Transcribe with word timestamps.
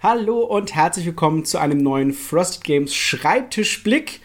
Hallo 0.00 0.44
und 0.44 0.76
herzlich 0.76 1.06
willkommen 1.06 1.44
zu 1.44 1.58
einem 1.58 1.78
neuen 1.78 2.12
Frosted 2.12 2.62
Games 2.62 2.94
Schreibtischblick. 2.94 4.20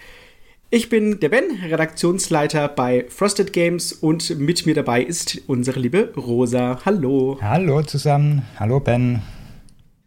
Ich 0.70 0.88
bin 0.88 1.20
der 1.20 1.30
Ben, 1.30 1.46
Redaktionsleiter 1.64 2.68
bei 2.68 3.07
Frosted 3.10 3.54
Games 3.54 3.91
und 3.91 4.38
mit 4.38 4.68
mir 4.68 4.75
dabei 4.75 5.02
ist 5.02 5.41
unsere 5.48 5.80
liebe 5.80 6.14
Rosa. 6.16 6.80
Hallo. 6.86 7.39
Hallo 7.41 7.82
zusammen. 7.82 8.44
Hallo 8.59 8.82
Ben. 8.82 9.23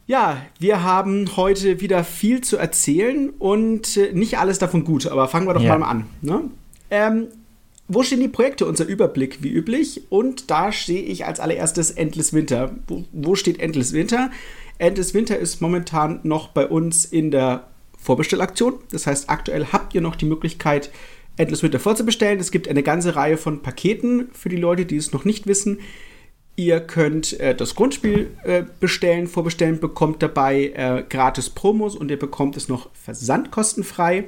Ja, 0.07 0.41
wir 0.61 0.85
haben 0.85 1.37
heute 1.37 1.81
wieder 1.81 2.05
viel 2.05 2.43
zu 2.43 2.59
erzählen 2.59 3.31
und 3.31 3.97
äh, 3.97 4.13
nicht 4.13 4.39
alles 4.39 4.61
davon 4.61 4.85
gut, 4.85 5.09
aber 5.09 5.27
fangen 5.27 5.49
wir 5.49 5.55
doch 5.55 5.63
ja. 5.63 5.77
mal 5.77 5.85
an. 5.85 6.07
Ne? 6.23 6.43
Ähm, 6.93 7.27
wo 7.89 8.03
stehen 8.03 8.21
die 8.21 8.29
Projekte? 8.29 8.67
Unser 8.67 8.87
Überblick 8.87 9.43
wie 9.43 9.51
üblich. 9.51 10.03
Und 10.11 10.51
da 10.51 10.73
stehe 10.73 11.03
ich 11.03 11.25
als 11.25 11.39
allererstes 11.39 11.93
Endless 11.93 12.33
Winter. 12.33 12.73
Wo, 12.89 13.05
wo 13.13 13.35
steht 13.35 13.61
Endless 13.61 13.93
Winter? 13.93 14.31
Endless 14.79 15.15
Winter 15.15 15.39
ist 15.39 15.61
momentan 15.61 16.21
noch 16.23 16.49
bei 16.49 16.67
uns 16.67 17.05
in 17.05 17.31
der 17.31 17.69
Vorbestellaktion. 17.99 18.75
Das 18.91 19.07
heißt, 19.07 19.31
aktuell 19.31 19.67
habt 19.73 19.95
ihr 19.95 20.01
noch 20.01 20.17
die 20.17 20.27
Möglichkeit, 20.27 20.91
Endless 21.37 21.63
Winter 21.63 21.81
vorzubestellen. 21.81 22.41
Es 22.41 22.51
gibt 22.51 22.69
eine 22.69 22.83
ganze 22.83 23.17
Reihe 23.17 23.37
von 23.37 23.63
Paketen 23.63 24.29
für 24.33 24.49
die 24.49 24.57
Leute, 24.57 24.87
die 24.87 24.97
es 24.97 25.13
noch 25.13 25.25
nicht 25.25 25.47
wissen. 25.47 25.81
Ihr 26.57 26.81
könnt 26.81 27.39
äh, 27.39 27.55
das 27.55 27.75
Grundspiel 27.75 28.31
äh, 28.45 28.65
bestellen, 28.81 29.27
vorbestellen, 29.27 29.79
bekommt 29.79 30.23
dabei 30.23 30.73
äh, 30.75 31.05
gratis 31.07 31.51
Promos 31.51 31.95
und 31.95 32.11
ihr 32.11 32.19
bekommt 32.19 32.57
es 32.57 32.69
noch 32.69 32.89
versandkostenfrei. 32.95 34.25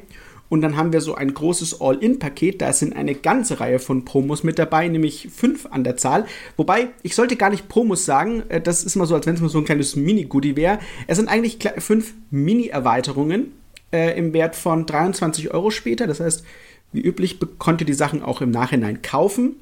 Und 0.49 0.63
dann 0.63 0.77
haben 0.77 0.93
wir 0.93 1.01
so 1.01 1.15
ein 1.15 1.35
großes 1.35 1.81
All-In-Paket. 1.81 2.63
Da 2.63 2.73
sind 2.73 2.97
eine 2.97 3.15
ganze 3.15 3.61
Reihe 3.61 3.79
von 3.79 4.05
Promos 4.05 4.43
mit 4.45 4.59
dabei, 4.59 4.89
nämlich 4.89 5.29
fünf 5.35 5.67
an 5.67 5.85
der 5.85 5.97
Zahl. 5.97 6.27
Wobei, 6.57 6.89
ich 7.03 7.15
sollte 7.15 7.37
gar 7.37 7.51
nicht 7.51 7.69
Promos 7.69 8.05
sagen. 8.05 8.43
Äh, 8.49 8.61
das 8.61 8.85
ist 8.85 8.97
mal 8.97 9.07
so, 9.07 9.15
als 9.15 9.27
wenn 9.27 9.35
es 9.35 9.41
mal 9.41 9.49
so 9.49 9.59
ein 9.59 9.65
kleines 9.65 9.97
Mini-Goodie 9.97 10.57
wäre. 10.57 10.79
Es 11.07 11.19
sind 11.19 11.29
eigentlich 11.29 11.59
fünf 11.79 12.15
Mini-Erweiterungen 12.31 13.53
äh, 13.93 14.19
im 14.19 14.33
Wert 14.33 14.57
von 14.57 14.87
23 14.87 15.53
Euro 15.53 15.71
später. 15.71 16.07
Das 16.07 16.21
heißt, 16.21 16.45
wie 16.93 17.01
üblich 17.01 17.39
konnte 17.59 17.85
die 17.85 17.95
Sachen 17.95 18.23
auch 18.23 18.41
im 18.41 18.51
Nachhinein 18.51 19.03
kaufen. 19.03 19.57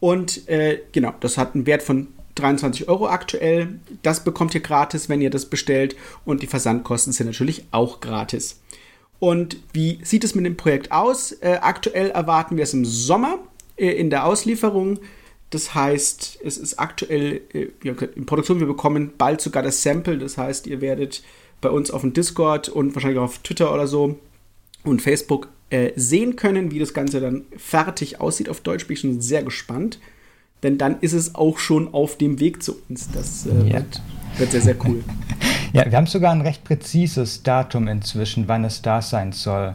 Und 0.00 0.48
äh, 0.48 0.80
genau, 0.92 1.14
das 1.20 1.38
hat 1.38 1.54
einen 1.54 1.66
Wert 1.66 1.82
von 1.82 2.08
23 2.36 2.88
Euro 2.88 3.08
aktuell. 3.08 3.80
Das 4.02 4.24
bekommt 4.24 4.54
ihr 4.54 4.60
gratis, 4.60 5.08
wenn 5.08 5.20
ihr 5.20 5.30
das 5.30 5.46
bestellt. 5.46 5.96
Und 6.24 6.42
die 6.42 6.46
Versandkosten 6.46 7.12
sind 7.12 7.26
natürlich 7.26 7.64
auch 7.70 8.00
gratis. 8.00 8.60
Und 9.18 9.56
wie 9.72 9.98
sieht 10.02 10.24
es 10.24 10.34
mit 10.34 10.44
dem 10.44 10.56
Projekt 10.56 10.92
aus? 10.92 11.32
Äh, 11.32 11.58
aktuell 11.62 12.10
erwarten 12.10 12.56
wir 12.56 12.64
es 12.64 12.74
im 12.74 12.84
Sommer 12.84 13.38
äh, 13.76 13.90
in 13.90 14.10
der 14.10 14.26
Auslieferung. 14.26 14.98
Das 15.50 15.74
heißt, 15.74 16.40
es 16.44 16.58
ist 16.58 16.78
aktuell 16.78 17.40
äh, 17.52 17.68
in 18.14 18.26
Produktion. 18.26 18.60
Wir 18.60 18.66
bekommen 18.66 19.12
bald 19.16 19.40
sogar 19.40 19.62
das 19.62 19.82
Sample. 19.82 20.18
Das 20.18 20.36
heißt, 20.36 20.66
ihr 20.66 20.80
werdet 20.80 21.22
bei 21.60 21.70
uns 21.70 21.90
auf 21.90 22.02
dem 22.02 22.12
Discord 22.12 22.68
und 22.68 22.94
wahrscheinlich 22.94 23.18
auch 23.18 23.24
auf 23.24 23.38
Twitter 23.38 23.72
oder 23.72 23.86
so 23.86 24.18
und 24.82 25.00
Facebook 25.00 25.48
äh, 25.70 25.92
sehen 25.96 26.36
können, 26.36 26.70
wie 26.70 26.78
das 26.78 26.92
Ganze 26.92 27.20
dann 27.20 27.46
fertig 27.56 28.20
aussieht 28.20 28.48
auf 28.48 28.60
Deutsch. 28.60 28.86
Bin 28.86 28.94
ich 28.94 29.00
schon 29.00 29.20
sehr 29.20 29.42
gespannt. 29.42 29.98
Denn 30.62 30.78
dann 30.78 31.00
ist 31.00 31.12
es 31.12 31.34
auch 31.34 31.58
schon 31.58 31.92
auf 31.92 32.16
dem 32.16 32.40
Weg 32.40 32.62
zu 32.62 32.76
uns. 32.88 33.10
Das 33.12 33.46
äh, 33.46 33.72
wird, 33.72 34.02
wird 34.38 34.50
sehr, 34.50 34.60
sehr 34.60 34.76
cool. 34.84 35.04
Ja, 35.74 35.90
wir 35.90 35.98
haben 35.98 36.06
sogar 36.06 36.30
ein 36.30 36.40
recht 36.40 36.62
präzises 36.62 37.42
Datum 37.42 37.88
inzwischen, 37.88 38.46
wann 38.46 38.64
es 38.64 38.80
da 38.80 39.02
sein 39.02 39.32
soll. 39.32 39.74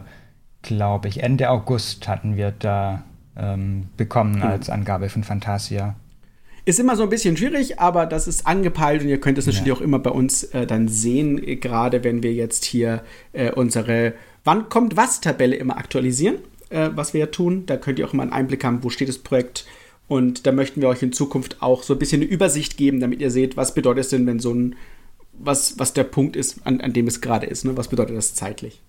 Glaube 0.62 1.08
ich. 1.08 1.22
Ende 1.22 1.50
August 1.50 2.08
hatten 2.08 2.38
wir 2.38 2.52
da 2.58 3.04
ähm, 3.36 3.88
bekommen 3.98 4.36
mhm. 4.36 4.42
als 4.42 4.70
Angabe 4.70 5.10
von 5.10 5.24
Fantasia. 5.24 5.96
Ist 6.64 6.80
immer 6.80 6.96
so 6.96 7.02
ein 7.02 7.10
bisschen 7.10 7.36
schwierig, 7.36 7.80
aber 7.80 8.06
das 8.06 8.26
ist 8.26 8.46
angepeilt 8.46 9.02
und 9.02 9.08
ihr 9.08 9.20
könnt 9.20 9.36
es 9.36 9.46
natürlich 9.46 9.66
ja. 9.66 9.74
auch 9.74 9.80
immer 9.82 9.98
bei 9.98 10.10
uns 10.10 10.44
äh, 10.44 10.66
dann 10.66 10.88
sehen, 10.88 11.60
gerade 11.60 12.02
wenn 12.02 12.22
wir 12.22 12.32
jetzt 12.32 12.64
hier 12.64 13.02
äh, 13.32 13.50
unsere 13.50 14.14
Wann 14.42 14.70
kommt 14.70 14.96
was 14.96 15.20
Tabelle 15.20 15.56
immer 15.56 15.76
aktualisieren, 15.76 16.36
äh, 16.70 16.88
was 16.94 17.12
wir 17.12 17.20
ja 17.20 17.26
tun. 17.26 17.66
Da 17.66 17.76
könnt 17.76 17.98
ihr 17.98 18.06
auch 18.06 18.14
immer 18.14 18.22
einen 18.22 18.32
Einblick 18.32 18.64
haben, 18.64 18.82
wo 18.82 18.88
steht 18.88 19.10
das 19.10 19.18
Projekt. 19.18 19.66
Und 20.08 20.46
da 20.46 20.52
möchten 20.52 20.80
wir 20.80 20.88
euch 20.88 21.02
in 21.02 21.12
Zukunft 21.12 21.58
auch 21.60 21.82
so 21.82 21.92
ein 21.92 21.98
bisschen 21.98 22.22
eine 22.22 22.30
Übersicht 22.30 22.78
geben, 22.78 23.00
damit 23.00 23.20
ihr 23.20 23.30
seht, 23.30 23.58
was 23.58 23.74
bedeutet 23.74 24.04
es 24.04 24.10
denn, 24.10 24.26
wenn 24.26 24.38
so 24.38 24.54
ein, 24.54 24.76
was, 25.42 25.78
was 25.78 25.92
der 25.92 26.04
Punkt 26.04 26.36
ist, 26.36 26.64
an, 26.64 26.80
an 26.80 26.92
dem 26.92 27.06
es 27.06 27.20
gerade 27.20 27.46
ist. 27.46 27.64
Ne? 27.64 27.76
Was 27.76 27.88
bedeutet 27.88 28.16
das 28.16 28.34
zeitlich? 28.34 28.82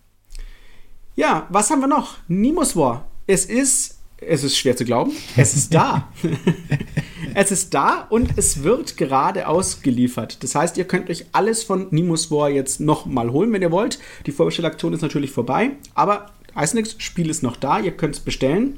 Ja, 1.15 1.47
was 1.49 1.69
haben 1.69 1.81
wir 1.81 1.87
noch? 1.87 2.17
Nimus 2.27 2.75
War. 2.75 3.07
Es 3.27 3.45
ist 3.45 4.01
es 4.23 4.43
ist 4.43 4.55
schwer 4.55 4.75
zu 4.75 4.85
glauben. 4.85 5.11
Es 5.35 5.55
ist 5.55 5.73
da. 5.73 6.07
es 7.33 7.51
ist 7.51 7.73
da 7.73 8.05
und 8.09 8.37
es 8.37 8.61
wird 8.61 8.95
gerade 8.95 9.47
ausgeliefert. 9.47 10.43
Das 10.43 10.53
heißt, 10.53 10.77
ihr 10.77 10.85
könnt 10.85 11.09
euch 11.09 11.25
alles 11.31 11.63
von 11.63 11.87
Nimus 11.89 12.29
War 12.29 12.49
jetzt 12.49 12.79
nochmal 12.79 13.31
holen, 13.31 13.51
wenn 13.51 13.63
ihr 13.63 13.71
wollt. 13.71 13.97
Die 14.27 14.31
Vorbestellaktion 14.31 14.93
ist 14.93 15.01
natürlich 15.01 15.31
vorbei, 15.31 15.71
aber 15.95 16.27
heißt 16.55 16.75
nichts, 16.75 16.95
Spiel 16.99 17.31
ist 17.31 17.41
noch 17.41 17.57
da, 17.57 17.79
ihr 17.79 17.97
könnt 17.97 18.15
es 18.15 18.21
bestellen. 18.21 18.77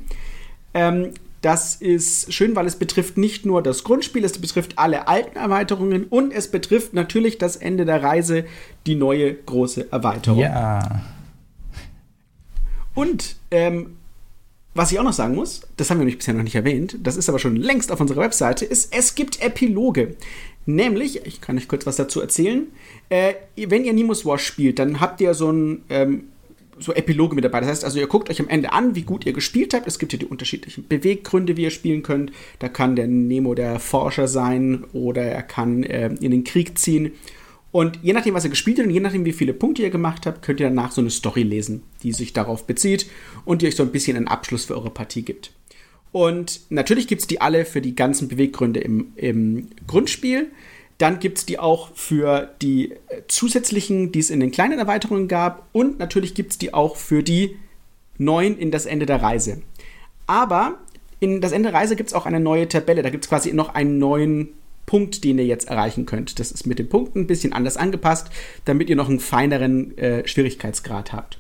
Ähm, 0.73 1.13
das 1.43 1.75
ist 1.75 2.33
schön, 2.33 2.55
weil 2.55 2.65
es 2.65 2.77
betrifft 2.77 3.17
nicht 3.17 3.45
nur 3.45 3.61
das 3.61 3.83
Grundspiel, 3.83 4.23
es 4.23 4.39
betrifft 4.39 4.79
alle 4.79 5.09
alten 5.09 5.37
Erweiterungen 5.37 6.05
und 6.05 6.31
es 6.31 6.49
betrifft 6.49 6.93
natürlich 6.93 7.37
das 7.37 7.57
Ende 7.57 7.83
der 7.83 8.01
Reise, 8.01 8.45
die 8.87 8.95
neue 8.95 9.33
große 9.33 9.91
Erweiterung. 9.91 10.39
Ja. 10.39 11.03
Und 12.95 13.35
ähm, 13.51 13.97
was 14.73 14.93
ich 14.93 14.99
auch 14.99 15.03
noch 15.03 15.13
sagen 15.13 15.35
muss, 15.35 15.67
das 15.75 15.89
haben 15.89 15.97
wir 15.97 16.05
nämlich 16.05 16.17
bisher 16.17 16.33
noch 16.33 16.43
nicht 16.43 16.55
erwähnt, 16.55 16.97
das 17.03 17.17
ist 17.17 17.27
aber 17.27 17.39
schon 17.39 17.57
längst 17.57 17.91
auf 17.91 17.99
unserer 17.99 18.21
Webseite, 18.21 18.63
ist, 18.63 18.95
es 18.95 19.13
gibt 19.13 19.41
Epiloge. 19.41 20.15
Nämlich, 20.65 21.25
ich 21.25 21.41
kann 21.41 21.57
euch 21.57 21.67
kurz 21.67 21.85
was 21.85 21.97
dazu 21.97 22.21
erzählen, 22.21 22.67
äh, 23.09 23.33
wenn 23.57 23.83
ihr 23.83 23.91
Nimus 23.91 24.25
War 24.25 24.39
spielt, 24.39 24.79
dann 24.79 25.01
habt 25.01 25.19
ihr 25.19 25.33
so 25.33 25.51
ein 25.51 25.83
ähm, 25.89 26.29
so 26.79 26.93
Epiloge 26.93 27.35
mit 27.35 27.43
dabei. 27.43 27.59
Das 27.59 27.69
heißt 27.69 27.85
also, 27.85 27.99
ihr 27.99 28.07
guckt 28.07 28.29
euch 28.29 28.39
am 28.39 28.49
Ende 28.49 28.73
an, 28.73 28.95
wie 28.95 29.03
gut 29.03 29.25
ihr 29.25 29.33
gespielt 29.33 29.73
habt. 29.73 29.87
Es 29.87 29.99
gibt 29.99 30.11
hier 30.11 30.19
die 30.19 30.25
unterschiedlichen 30.25 30.87
Beweggründe, 30.87 31.57
wie 31.57 31.63
ihr 31.63 31.71
spielen 31.71 32.03
könnt. 32.03 32.31
Da 32.59 32.69
kann 32.69 32.95
der 32.95 33.07
Nemo 33.07 33.55
der 33.55 33.79
Forscher 33.79 34.27
sein 34.27 34.83
oder 34.93 35.23
er 35.23 35.43
kann 35.43 35.83
äh, 35.83 36.07
in 36.19 36.31
den 36.31 36.43
Krieg 36.43 36.77
ziehen. 36.77 37.11
Und 37.71 37.99
je 38.03 38.13
nachdem, 38.13 38.35
was 38.35 38.43
ihr 38.43 38.51
gespielt 38.51 38.77
habt 38.77 38.87
und 38.87 38.93
je 38.93 38.99
nachdem, 38.99 39.25
wie 39.25 39.33
viele 39.33 39.53
Punkte 39.53 39.81
ihr 39.81 39.89
gemacht 39.89 40.27
habt, 40.27 40.43
könnt 40.43 40.59
ihr 40.59 40.67
danach 40.67 40.91
so 40.91 41.01
eine 41.01 41.09
Story 41.09 41.41
lesen, 41.41 41.81
die 42.03 42.11
sich 42.11 42.31
darauf 42.31 42.67
bezieht 42.67 43.07
und 43.45 43.61
die 43.61 43.67
euch 43.67 43.75
so 43.75 43.81
ein 43.81 43.91
bisschen 43.91 44.15
einen 44.15 44.27
Abschluss 44.27 44.65
für 44.65 44.75
eure 44.75 44.91
Partie 44.91 45.23
gibt. 45.23 45.51
Und 46.11 46.61
natürlich 46.69 47.07
gibt 47.07 47.21
es 47.21 47.27
die 47.27 47.41
alle 47.41 47.65
für 47.65 47.81
die 47.81 47.95
ganzen 47.95 48.27
Beweggründe 48.27 48.79
im, 48.79 49.13
im 49.15 49.69
Grundspiel. 49.87 50.51
Dann 51.03 51.19
gibt 51.19 51.37
es 51.39 51.45
die 51.45 51.59
auch 51.59 51.89
für 51.95 52.55
die 52.61 52.91
äh, 52.91 53.23
zusätzlichen, 53.27 54.13
die 54.13 54.19
es 54.19 54.29
in 54.29 54.39
den 54.39 54.51
kleinen 54.51 54.79
Erweiterungen 54.79 55.27
gab. 55.27 55.67
Und 55.73 55.99
natürlich 55.99 56.33
gibt 56.33 56.53
es 56.53 56.57
die 56.57 56.73
auch 56.73 56.95
für 56.95 57.23
die 57.23 57.57
neuen 58.17 58.57
in 58.57 58.71
das 58.71 58.85
Ende 58.85 59.05
der 59.05 59.21
Reise. 59.21 59.61
Aber 60.27 60.77
in 61.19 61.41
das 61.41 61.51
Ende 61.51 61.71
der 61.71 61.77
Reise 61.77 61.97
gibt 61.97 62.07
es 62.07 62.13
auch 62.13 62.25
eine 62.25 62.39
neue 62.39 62.69
Tabelle. 62.69 63.01
Da 63.01 63.09
gibt 63.09 63.25
es 63.25 63.29
quasi 63.29 63.51
noch 63.51 63.75
einen 63.75 63.99
neuen 63.99 64.53
Punkt, 64.85 65.25
den 65.25 65.39
ihr 65.39 65.45
jetzt 65.45 65.67
erreichen 65.67 66.05
könnt. 66.05 66.39
Das 66.39 66.53
ist 66.53 66.65
mit 66.65 66.79
den 66.79 66.87
Punkten 66.87 67.19
ein 67.19 67.27
bisschen 67.27 67.51
anders 67.51 67.75
angepasst, 67.75 68.29
damit 68.63 68.89
ihr 68.89 68.95
noch 68.95 69.09
einen 69.09 69.19
feineren 69.19 69.97
äh, 69.97 70.25
Schwierigkeitsgrad 70.25 71.11
habt. 71.11 71.37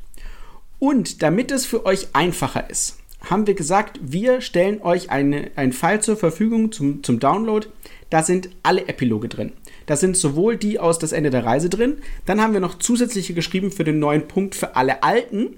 Und 0.79 1.23
damit 1.23 1.51
es 1.51 1.65
für 1.65 1.85
euch 1.85 2.09
einfacher 2.11 2.69
ist, 2.69 2.97
haben 3.29 3.47
wir 3.47 3.53
gesagt, 3.53 3.99
wir 4.01 4.41
stellen 4.41 4.81
euch 4.81 5.09
eine, 5.09 5.51
einen 5.55 5.71
File 5.71 6.01
zur 6.01 6.17
Verfügung 6.17 6.71
zum, 6.71 7.03
zum 7.03 7.19
Download. 7.19 7.67
Da 8.09 8.21
sind 8.21 8.49
alle 8.63 8.87
Epiloge 8.87 9.29
drin. 9.29 9.53
Da 9.85 9.95
sind 9.95 10.15
sowohl 10.17 10.57
die 10.57 10.79
aus 10.79 10.99
das 10.99 11.11
Ende 11.11 11.29
der 11.29 11.45
Reise 11.45 11.69
drin, 11.69 11.97
dann 12.25 12.41
haben 12.41 12.53
wir 12.53 12.59
noch 12.59 12.79
zusätzliche 12.79 13.33
geschrieben 13.33 13.71
für 13.71 13.83
den 13.83 13.99
neuen 13.99 14.27
Punkt 14.27 14.55
für 14.55 14.75
alle 14.75 15.03
alten 15.03 15.55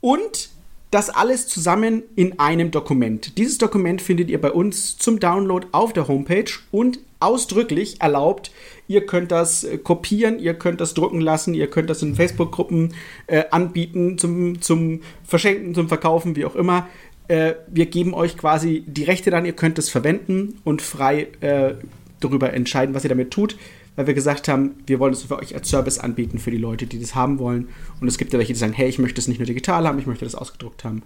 und 0.00 0.50
das 0.94 1.10
alles 1.10 1.48
zusammen 1.48 2.04
in 2.14 2.38
einem 2.38 2.70
Dokument. 2.70 3.36
Dieses 3.36 3.58
Dokument 3.58 4.00
findet 4.00 4.30
ihr 4.30 4.40
bei 4.40 4.52
uns 4.52 4.96
zum 4.96 5.18
Download 5.18 5.66
auf 5.72 5.92
der 5.92 6.06
Homepage 6.06 6.52
und 6.70 7.00
ausdrücklich 7.18 8.00
erlaubt. 8.00 8.52
Ihr 8.86 9.04
könnt 9.04 9.32
das 9.32 9.64
äh, 9.64 9.78
kopieren, 9.78 10.38
ihr 10.38 10.54
könnt 10.54 10.80
das 10.80 10.94
drucken 10.94 11.20
lassen, 11.20 11.52
ihr 11.54 11.66
könnt 11.66 11.90
das 11.90 12.00
in 12.02 12.14
Facebook-Gruppen 12.14 12.94
äh, 13.26 13.42
anbieten 13.50 14.18
zum, 14.18 14.60
zum 14.60 15.00
Verschenken, 15.24 15.74
zum 15.74 15.88
Verkaufen, 15.88 16.36
wie 16.36 16.44
auch 16.44 16.54
immer. 16.54 16.86
Äh, 17.26 17.54
wir 17.66 17.86
geben 17.86 18.14
euch 18.14 18.38
quasi 18.38 18.84
die 18.86 19.02
Rechte 19.02 19.32
dann, 19.32 19.46
ihr 19.46 19.54
könnt 19.54 19.80
es 19.80 19.88
verwenden 19.88 20.60
und 20.62 20.80
frei 20.80 21.26
äh, 21.40 21.74
darüber 22.20 22.52
entscheiden, 22.52 22.94
was 22.94 23.02
ihr 23.02 23.08
damit 23.08 23.32
tut 23.32 23.56
weil 23.96 24.06
wir 24.06 24.14
gesagt 24.14 24.48
haben, 24.48 24.74
wir 24.86 24.98
wollen 24.98 25.12
es 25.12 25.22
für 25.22 25.38
euch 25.38 25.54
als 25.54 25.68
Service 25.68 25.98
anbieten 25.98 26.38
für 26.38 26.50
die 26.50 26.56
Leute, 26.56 26.86
die 26.86 26.98
das 26.98 27.14
haben 27.14 27.38
wollen. 27.38 27.68
Und 28.00 28.08
es 28.08 28.18
gibt 28.18 28.32
ja 28.32 28.38
welche, 28.38 28.52
die 28.52 28.58
sagen, 28.58 28.72
hey, 28.72 28.88
ich 28.88 28.98
möchte 28.98 29.20
es 29.20 29.28
nicht 29.28 29.38
nur 29.38 29.46
digital 29.46 29.86
haben, 29.86 29.98
ich 29.98 30.06
möchte 30.06 30.24
das 30.24 30.34
ausgedruckt 30.34 30.84
haben. 30.84 31.02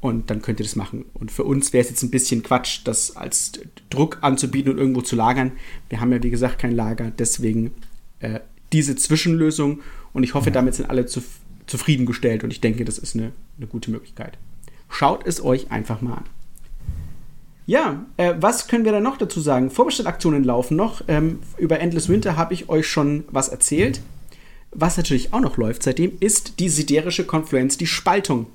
Und 0.00 0.30
dann 0.30 0.42
könnt 0.42 0.58
ihr 0.58 0.66
das 0.66 0.74
machen. 0.74 1.04
Und 1.14 1.30
für 1.30 1.44
uns 1.44 1.72
wäre 1.72 1.84
es 1.84 1.90
jetzt 1.90 2.02
ein 2.02 2.10
bisschen 2.10 2.42
Quatsch, 2.42 2.80
das 2.84 3.16
als 3.16 3.52
Druck 3.88 4.18
anzubieten 4.20 4.72
und 4.72 4.78
irgendwo 4.78 5.00
zu 5.00 5.14
lagern. 5.14 5.52
Wir 5.88 6.00
haben 6.00 6.10
ja, 6.10 6.20
wie 6.20 6.30
gesagt, 6.30 6.58
kein 6.58 6.72
Lager. 6.72 7.12
Deswegen 7.16 7.70
äh, 8.18 8.40
diese 8.72 8.96
Zwischenlösung. 8.96 9.80
Und 10.12 10.24
ich 10.24 10.34
hoffe, 10.34 10.50
damit 10.50 10.74
sind 10.74 10.90
alle 10.90 11.06
zu, 11.06 11.22
zufriedengestellt. 11.68 12.42
Und 12.42 12.52
ich 12.52 12.60
denke, 12.60 12.84
das 12.84 12.98
ist 12.98 13.14
eine, 13.14 13.30
eine 13.58 13.68
gute 13.68 13.92
Möglichkeit. 13.92 14.38
Schaut 14.88 15.24
es 15.24 15.44
euch 15.44 15.70
einfach 15.70 16.00
mal 16.00 16.14
an. 16.14 16.24
Ja, 17.66 18.04
äh, 18.16 18.34
was 18.40 18.66
können 18.66 18.84
wir 18.84 18.92
da 18.92 19.00
noch 19.00 19.18
dazu 19.18 19.40
sagen? 19.40 19.70
Vorbestellaktionen 19.70 20.44
laufen 20.44 20.76
noch. 20.76 21.02
Ähm, 21.08 21.38
über 21.58 21.80
Endless 21.80 22.08
Winter 22.08 22.36
habe 22.36 22.54
ich 22.54 22.68
euch 22.68 22.88
schon 22.88 23.24
was 23.30 23.48
erzählt. 23.48 24.00
Was 24.72 24.96
natürlich 24.96 25.32
auch 25.32 25.40
noch 25.40 25.58
läuft 25.58 25.82
seitdem, 25.82 26.12
ist 26.18 26.58
die 26.58 26.68
siderische 26.68 27.24
Konfluenz, 27.24 27.76
die 27.76 27.86
Spaltung. 27.86 28.46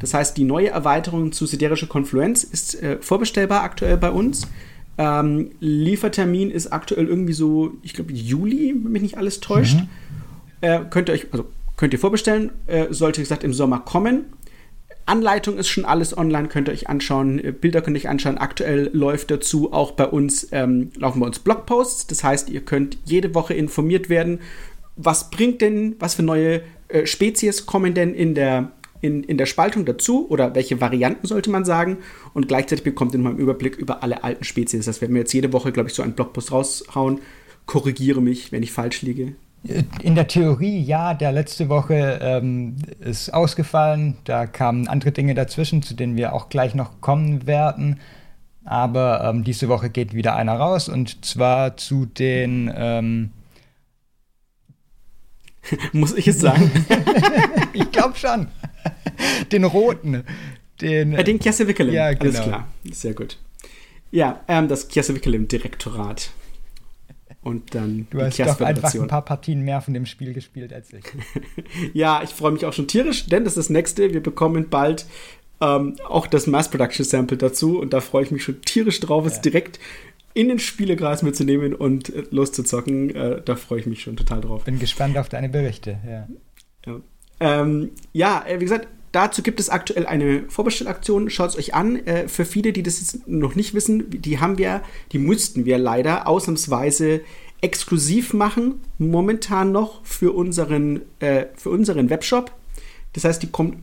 Das 0.00 0.14
heißt, 0.14 0.36
die 0.36 0.44
neue 0.44 0.68
Erweiterung 0.68 1.32
zu 1.32 1.46
siderische 1.46 1.86
Konfluenz 1.86 2.44
ist 2.44 2.80
äh, 2.82 2.98
vorbestellbar 3.00 3.62
aktuell 3.62 3.96
bei 3.96 4.10
uns. 4.10 4.46
Ähm, 4.98 5.52
Liefertermin 5.60 6.50
ist 6.50 6.72
aktuell 6.72 7.06
irgendwie 7.06 7.32
so, 7.32 7.72
ich 7.82 7.94
glaube, 7.94 8.12
Juli, 8.12 8.74
wenn 8.76 8.92
mich 8.92 9.02
nicht 9.02 9.16
alles 9.16 9.40
täuscht. 9.40 9.76
Mhm. 9.76 9.88
Äh, 10.60 10.80
könnt 10.90 11.08
ihr 11.08 11.14
euch, 11.14 11.28
also 11.32 11.46
könnt 11.76 11.94
ihr 11.94 11.98
vorbestellen, 11.98 12.50
äh, 12.66 12.88
sollte, 12.90 13.18
wie 13.18 13.22
gesagt, 13.22 13.44
im 13.44 13.54
Sommer 13.54 13.80
kommen. 13.80 14.26
Anleitung 15.10 15.58
ist 15.58 15.68
schon 15.68 15.84
alles 15.84 16.16
online, 16.16 16.48
könnt 16.48 16.68
ihr 16.68 16.72
euch 16.72 16.88
anschauen. 16.88 17.38
Äh, 17.44 17.52
Bilder 17.52 17.82
könnt 17.82 17.96
ihr 17.96 18.00
euch 18.00 18.08
anschauen. 18.08 18.38
Aktuell 18.38 18.90
läuft 18.92 19.30
dazu 19.30 19.72
auch 19.72 19.90
bei 19.92 20.06
uns, 20.06 20.48
ähm, 20.52 20.90
laufen 20.96 21.20
bei 21.20 21.26
uns 21.26 21.40
Blogposts. 21.40 22.06
Das 22.06 22.24
heißt, 22.24 22.48
ihr 22.48 22.60
könnt 22.60 22.96
jede 23.04 23.34
Woche 23.34 23.54
informiert 23.54 24.08
werden, 24.08 24.40
was 24.96 25.30
bringt 25.30 25.60
denn, 25.60 25.96
was 25.98 26.14
für 26.14 26.22
neue 26.22 26.62
äh, 26.88 27.06
Spezies 27.06 27.66
kommen 27.66 27.94
denn 27.94 28.14
in 28.14 28.34
der, 28.34 28.70
in, 29.00 29.24
in 29.24 29.36
der 29.36 29.46
Spaltung 29.46 29.84
dazu 29.84 30.28
oder 30.30 30.54
welche 30.54 30.80
Varianten 30.80 31.26
sollte 31.26 31.50
man 31.50 31.64
sagen. 31.64 31.98
Und 32.32 32.48
gleichzeitig 32.48 32.84
bekommt 32.84 33.12
ihr 33.12 33.18
mal 33.18 33.30
einen 33.30 33.38
Überblick 33.38 33.76
über 33.76 34.02
alle 34.02 34.22
alten 34.22 34.44
Spezies. 34.44 34.86
Das 34.86 35.00
werden 35.00 35.14
wir 35.14 35.20
jetzt 35.20 35.32
jede 35.32 35.52
Woche, 35.52 35.72
glaube 35.72 35.88
ich, 35.88 35.94
so 35.94 36.02
einen 36.02 36.14
Blogpost 36.14 36.52
raushauen. 36.52 37.20
Korrigiere 37.66 38.22
mich, 38.22 38.52
wenn 38.52 38.62
ich 38.62 38.72
falsch 38.72 39.02
liege. 39.02 39.32
In 39.62 40.14
der 40.14 40.26
Theorie 40.26 40.80
ja, 40.80 41.12
der 41.12 41.32
letzte 41.32 41.68
Woche 41.68 42.18
ähm, 42.22 42.76
ist 42.98 43.32
ausgefallen. 43.34 44.16
Da 44.24 44.46
kamen 44.46 44.88
andere 44.88 45.12
Dinge 45.12 45.34
dazwischen, 45.34 45.82
zu 45.82 45.94
denen 45.94 46.16
wir 46.16 46.32
auch 46.32 46.48
gleich 46.48 46.74
noch 46.74 47.02
kommen 47.02 47.46
werden. 47.46 48.00
Aber 48.64 49.22
ähm, 49.24 49.44
diese 49.44 49.68
Woche 49.68 49.90
geht 49.90 50.14
wieder 50.14 50.34
einer 50.34 50.54
raus 50.54 50.88
und 50.88 51.24
zwar 51.24 51.76
zu 51.76 52.06
den. 52.06 52.72
Ähm 52.74 53.30
Muss 55.92 56.14
ich 56.14 56.26
es 56.26 56.40
sagen? 56.40 56.70
ich 57.74 57.90
glaube 57.92 58.16
schon. 58.16 58.48
Den 59.52 59.64
roten. 59.64 60.24
Den, 60.80 61.12
äh, 61.12 61.22
den 61.22 61.38
Kiese 61.38 61.68
Wickelem. 61.68 61.92
Ja, 61.92 62.12
genau. 62.12 62.24
Alles 62.24 62.40
klar. 62.42 62.68
Sehr 62.90 63.12
gut. 63.12 63.38
Ja, 64.10 64.40
ähm, 64.48 64.68
das 64.68 64.88
Kiese 64.88 65.14
Wickelem 65.14 65.48
Direktorat 65.48 66.30
und 67.42 67.74
dann 67.74 68.06
du 68.10 68.20
hast 68.20 68.38
doch 68.38 68.60
einfach 68.60 68.94
ein 68.94 69.08
paar 69.08 69.24
Partien 69.24 69.62
mehr 69.62 69.80
von 69.80 69.94
dem 69.94 70.04
Spiel 70.04 70.34
gespielt 70.34 70.72
als 70.72 70.92
ich. 70.92 71.04
ja, 71.94 72.22
ich 72.22 72.30
freue 72.30 72.52
mich 72.52 72.66
auch 72.66 72.72
schon 72.72 72.86
tierisch, 72.86 73.26
denn 73.26 73.44
das 73.44 73.56
ist 73.56 73.68
das 73.68 73.70
nächste. 73.70 74.12
Wir 74.12 74.22
bekommen 74.22 74.68
bald 74.68 75.06
ähm, 75.60 75.96
auch 76.06 76.26
das 76.26 76.46
Mass 76.46 76.70
Production 76.70 77.04
Sample 77.04 77.38
dazu 77.38 77.78
und 77.78 77.92
da 77.92 78.00
freue 78.00 78.24
ich 78.24 78.30
mich 78.30 78.44
schon 78.44 78.60
tierisch 78.62 79.00
drauf, 79.00 79.24
ja. 79.24 79.30
es 79.30 79.40
direkt 79.40 79.78
in 80.34 80.48
den 80.48 80.58
Spielegras 80.58 81.22
mitzunehmen 81.22 81.74
und 81.74 82.14
äh, 82.14 82.24
loszuzocken. 82.30 83.14
Äh, 83.14 83.42
da 83.42 83.56
freue 83.56 83.80
ich 83.80 83.86
mich 83.86 84.02
schon 84.02 84.16
total 84.16 84.42
drauf. 84.42 84.64
Bin 84.64 84.78
gespannt 84.78 85.16
auf 85.16 85.28
deine 85.28 85.48
Berichte, 85.48 85.98
ja. 86.06 86.28
Ja, 86.86 87.00
ähm, 87.40 87.90
ja 88.12 88.44
äh, 88.46 88.60
wie 88.60 88.64
gesagt, 88.64 88.88
Dazu 89.12 89.42
gibt 89.42 89.58
es 89.58 89.68
aktuell 89.68 90.06
eine 90.06 90.44
Vorbestellaktion. 90.48 91.30
Schaut 91.30 91.50
es 91.50 91.58
euch 91.58 91.74
an. 91.74 91.96
Äh, 92.06 92.28
für 92.28 92.44
viele, 92.44 92.72
die 92.72 92.82
das 92.82 93.00
jetzt 93.00 93.28
noch 93.28 93.54
nicht 93.54 93.74
wissen, 93.74 94.04
die 94.08 94.38
haben 94.38 94.58
wir, 94.58 94.82
die 95.12 95.18
mussten 95.18 95.64
wir 95.64 95.78
leider 95.78 96.28
ausnahmsweise 96.28 97.20
exklusiv 97.60 98.32
machen, 98.32 98.80
momentan 98.98 99.72
noch 99.72 100.04
für 100.04 100.32
unseren, 100.32 101.02
äh, 101.18 101.46
für 101.56 101.70
unseren 101.70 102.08
Webshop. 102.08 102.52
Das 103.12 103.24
heißt, 103.24 103.42
die 103.42 103.50
kommt 103.50 103.78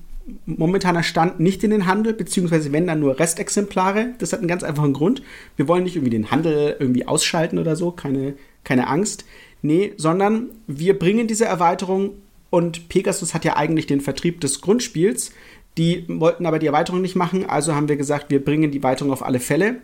momentaner 0.45 1.03
Stand 1.03 1.39
nicht 1.39 1.63
in 1.63 1.71
den 1.71 1.85
Handel, 1.85 2.13
beziehungsweise 2.13 2.71
wenn 2.71 2.87
dann 2.87 2.99
nur 2.99 3.19
Restexemplare. 3.19 4.13
Das 4.17 4.33
hat 4.33 4.39
einen 4.39 4.47
ganz 4.47 4.63
einfachen 4.63 4.93
Grund. 4.93 5.21
Wir 5.55 5.67
wollen 5.67 5.83
nicht 5.83 5.95
irgendwie 5.95 6.11
den 6.11 6.31
Handel 6.31 6.75
irgendwie 6.79 7.07
ausschalten 7.07 7.59
oder 7.59 7.75
so, 7.75 7.91
keine, 7.91 8.35
keine 8.63 8.87
Angst. 8.87 9.25
Nee, 9.61 9.93
sondern 9.97 10.49
wir 10.67 10.97
bringen 10.97 11.27
diese 11.27 11.45
Erweiterung 11.45 12.11
und 12.49 12.89
Pegasus 12.89 13.33
hat 13.33 13.45
ja 13.45 13.57
eigentlich 13.57 13.87
den 13.87 14.01
Vertrieb 14.01 14.41
des 14.41 14.61
Grundspiels. 14.61 15.31
Die 15.77 16.05
wollten 16.07 16.45
aber 16.45 16.59
die 16.59 16.67
Erweiterung 16.67 17.01
nicht 17.01 17.15
machen, 17.15 17.47
also 17.47 17.75
haben 17.75 17.87
wir 17.87 17.97
gesagt, 17.97 18.29
wir 18.29 18.43
bringen 18.43 18.71
die 18.71 18.79
Erweiterung 18.79 19.11
auf 19.11 19.23
alle 19.23 19.39
Fälle. 19.39 19.81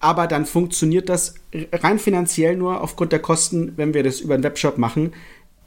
Aber 0.00 0.26
dann 0.26 0.44
funktioniert 0.44 1.08
das 1.08 1.34
rein 1.72 1.98
finanziell 1.98 2.56
nur 2.56 2.82
aufgrund 2.82 3.12
der 3.12 3.20
Kosten, 3.20 3.72
wenn 3.76 3.94
wir 3.94 4.02
das 4.02 4.20
über 4.20 4.36
den 4.36 4.42
Webshop 4.42 4.76
machen. 4.76 5.12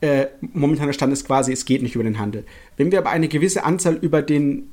Äh, 0.01 0.27
momentaner 0.41 0.93
Stand 0.93 1.13
ist 1.13 1.25
quasi, 1.25 1.51
es 1.53 1.65
geht 1.65 1.81
nicht 1.81 1.95
über 1.95 2.03
den 2.03 2.19
Handel. 2.19 2.45
Wenn 2.75 2.91
wir 2.91 2.99
aber 2.99 3.09
eine 3.09 3.29
gewisse 3.29 3.63
Anzahl 3.63 3.95
über 3.95 4.21
den 4.21 4.69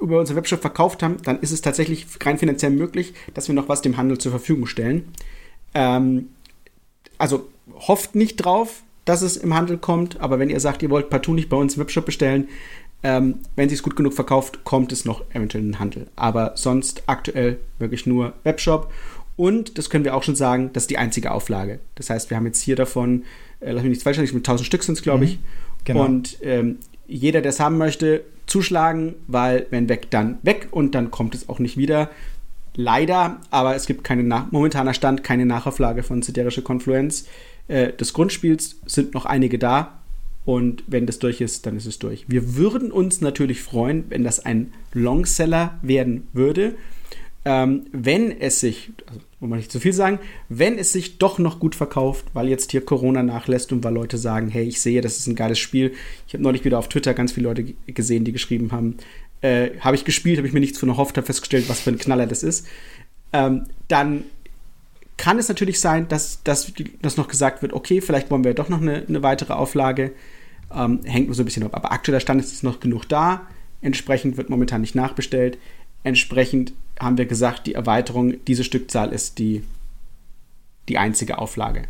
über 0.00 0.18
unseren 0.18 0.36
Webshop 0.36 0.60
verkauft 0.60 1.02
haben, 1.02 1.16
dann 1.22 1.40
ist 1.40 1.52
es 1.52 1.62
tatsächlich 1.62 2.06
rein 2.20 2.36
finanziell 2.36 2.72
möglich, 2.72 3.14
dass 3.34 3.46
wir 3.46 3.54
noch 3.54 3.68
was 3.68 3.82
dem 3.82 3.96
Handel 3.96 4.18
zur 4.18 4.32
Verfügung 4.32 4.66
stellen. 4.66 5.08
Ähm, 5.74 6.28
also 7.18 7.48
hofft 7.74 8.16
nicht 8.16 8.36
drauf, 8.36 8.82
dass 9.04 9.22
es 9.22 9.36
im 9.36 9.54
Handel 9.54 9.78
kommt. 9.78 10.20
Aber 10.20 10.38
wenn 10.38 10.50
ihr 10.50 10.60
sagt, 10.60 10.82
ihr 10.82 10.90
wollt 10.90 11.10
partout 11.10 11.34
nicht 11.34 11.48
bei 11.48 11.56
uns 11.56 11.74
im 11.74 11.80
Webshop 11.80 12.06
bestellen, 12.06 12.48
ähm, 13.02 13.40
wenn 13.56 13.68
sie 13.68 13.74
es 13.74 13.82
gut 13.82 13.96
genug 13.96 14.14
verkauft, 14.14 14.64
kommt 14.64 14.92
es 14.92 15.04
noch 15.04 15.24
eventuell 15.30 15.64
in 15.64 15.70
den 15.70 15.78
Handel. 15.80 16.06
Aber 16.14 16.52
sonst 16.54 17.02
aktuell 17.06 17.58
wirklich 17.78 18.06
nur 18.06 18.32
Webshop. 18.44 18.92
Und 19.36 19.78
das 19.78 19.90
können 19.90 20.04
wir 20.04 20.14
auch 20.14 20.22
schon 20.22 20.36
sagen, 20.36 20.70
das 20.72 20.84
ist 20.84 20.90
die 20.90 20.98
einzige 20.98 21.32
Auflage. 21.32 21.80
Das 21.96 22.10
heißt, 22.10 22.30
wir 22.30 22.36
haben 22.36 22.46
jetzt 22.46 22.60
hier 22.60 22.76
davon, 22.76 23.24
äh, 23.60 23.72
lass 23.72 23.82
mich 23.82 23.90
nicht 23.90 24.02
falsch 24.02 24.18
sagen, 24.18 24.28
mit 24.32 24.46
1000 24.46 24.66
Stück 24.66 24.84
sind 24.84 24.98
es, 24.98 25.02
glaube 25.02 25.24
ich. 25.24 25.36
Mhm, 25.36 25.44
genau. 25.84 26.04
Und 26.04 26.38
ähm, 26.42 26.78
jeder, 27.08 27.42
der 27.42 27.50
es 27.50 27.60
haben 27.60 27.78
möchte, 27.78 28.24
zuschlagen, 28.46 29.14
weil 29.26 29.66
wenn 29.70 29.88
weg, 29.88 30.10
dann 30.10 30.38
weg 30.42 30.68
und 30.70 30.94
dann 30.94 31.10
kommt 31.10 31.34
es 31.34 31.48
auch 31.48 31.58
nicht 31.58 31.76
wieder. 31.76 32.10
Leider, 32.74 33.40
aber 33.50 33.74
es 33.74 33.86
gibt 33.86 34.04
keine 34.04 34.22
nach 34.22 34.50
momentaner 34.50 34.94
Stand 34.94 35.22
keine 35.24 35.44
Nachauflage 35.44 36.02
von 36.02 36.22
Siderische 36.22 36.62
Confluence 36.62 37.26
äh, 37.68 37.92
des 37.92 38.12
Grundspiels 38.12 38.80
sind 38.86 39.14
noch 39.14 39.24
einige 39.24 39.58
da. 39.58 39.98
Und 40.44 40.82
wenn 40.88 41.06
das 41.06 41.20
durch 41.20 41.40
ist, 41.40 41.66
dann 41.66 41.76
ist 41.76 41.86
es 41.86 41.98
durch. 42.00 42.24
Wir 42.28 42.56
würden 42.56 42.90
uns 42.90 43.20
natürlich 43.20 43.62
freuen, 43.62 44.04
wenn 44.08 44.24
das 44.24 44.44
ein 44.44 44.72
Longseller 44.92 45.78
werden 45.82 46.26
würde. 46.32 46.74
Ähm, 47.44 47.86
wenn 47.92 48.40
es 48.40 48.60
sich, 48.60 48.90
also 49.06 49.20
muss 49.40 49.50
man 49.50 49.58
nicht 49.58 49.72
zu 49.72 49.80
viel 49.80 49.92
sagen, 49.92 50.20
wenn 50.48 50.78
es 50.78 50.92
sich 50.92 51.18
doch 51.18 51.38
noch 51.38 51.58
gut 51.58 51.74
verkauft, 51.74 52.26
weil 52.32 52.48
jetzt 52.48 52.70
hier 52.70 52.84
Corona 52.84 53.22
nachlässt 53.22 53.72
und 53.72 53.82
weil 53.82 53.94
Leute 53.94 54.16
sagen, 54.18 54.48
hey, 54.48 54.64
ich 54.64 54.80
sehe, 54.80 55.00
das 55.00 55.18
ist 55.18 55.26
ein 55.26 55.34
geiles 55.34 55.58
Spiel. 55.58 55.92
Ich 56.28 56.34
habe 56.34 56.44
neulich 56.44 56.64
wieder 56.64 56.78
auf 56.78 56.88
Twitter 56.88 57.14
ganz 57.14 57.32
viele 57.32 57.48
Leute 57.48 57.74
gesehen, 57.88 58.24
die 58.24 58.32
geschrieben 58.32 58.70
haben, 58.70 58.96
äh, 59.40 59.70
habe 59.80 59.96
ich 59.96 60.04
gespielt, 60.04 60.38
habe 60.38 60.46
ich 60.46 60.54
mir 60.54 60.60
nichts 60.60 60.78
von 60.78 60.88
erhofft, 60.88 61.16
habe 61.16 61.26
festgestellt, 61.26 61.68
was 61.68 61.80
für 61.80 61.90
ein 61.90 61.98
Knaller 61.98 62.26
das 62.26 62.44
ist. 62.44 62.66
Ähm, 63.32 63.64
dann 63.88 64.24
kann 65.22 65.38
es 65.38 65.46
natürlich 65.46 65.78
sein, 65.78 66.08
dass, 66.08 66.42
dass, 66.42 66.72
dass 67.00 67.16
noch 67.16 67.28
gesagt 67.28 67.62
wird, 67.62 67.72
okay, 67.72 68.00
vielleicht 68.00 68.28
wollen 68.32 68.42
wir 68.42 68.54
doch 68.54 68.68
noch 68.68 68.80
eine, 68.80 69.06
eine 69.06 69.22
weitere 69.22 69.52
Auflage. 69.52 70.10
Ähm, 70.74 70.98
hängt 71.04 71.28
nur 71.28 71.36
so 71.36 71.42
ein 71.42 71.44
bisschen 71.44 71.62
ab. 71.62 71.76
Aber 71.76 71.92
aktueller 71.92 72.18
Stand 72.18 72.40
ist 72.40 72.64
noch 72.64 72.80
genug 72.80 73.08
da. 73.08 73.42
Entsprechend 73.82 74.36
wird 74.36 74.50
momentan 74.50 74.80
nicht 74.80 74.96
nachbestellt. 74.96 75.58
Entsprechend 76.02 76.72
haben 76.98 77.18
wir 77.18 77.26
gesagt, 77.26 77.68
die 77.68 77.74
Erweiterung, 77.74 78.44
diese 78.46 78.64
Stückzahl 78.64 79.12
ist 79.12 79.38
die, 79.38 79.62
die 80.88 80.98
einzige 80.98 81.38
Auflage. 81.38 81.84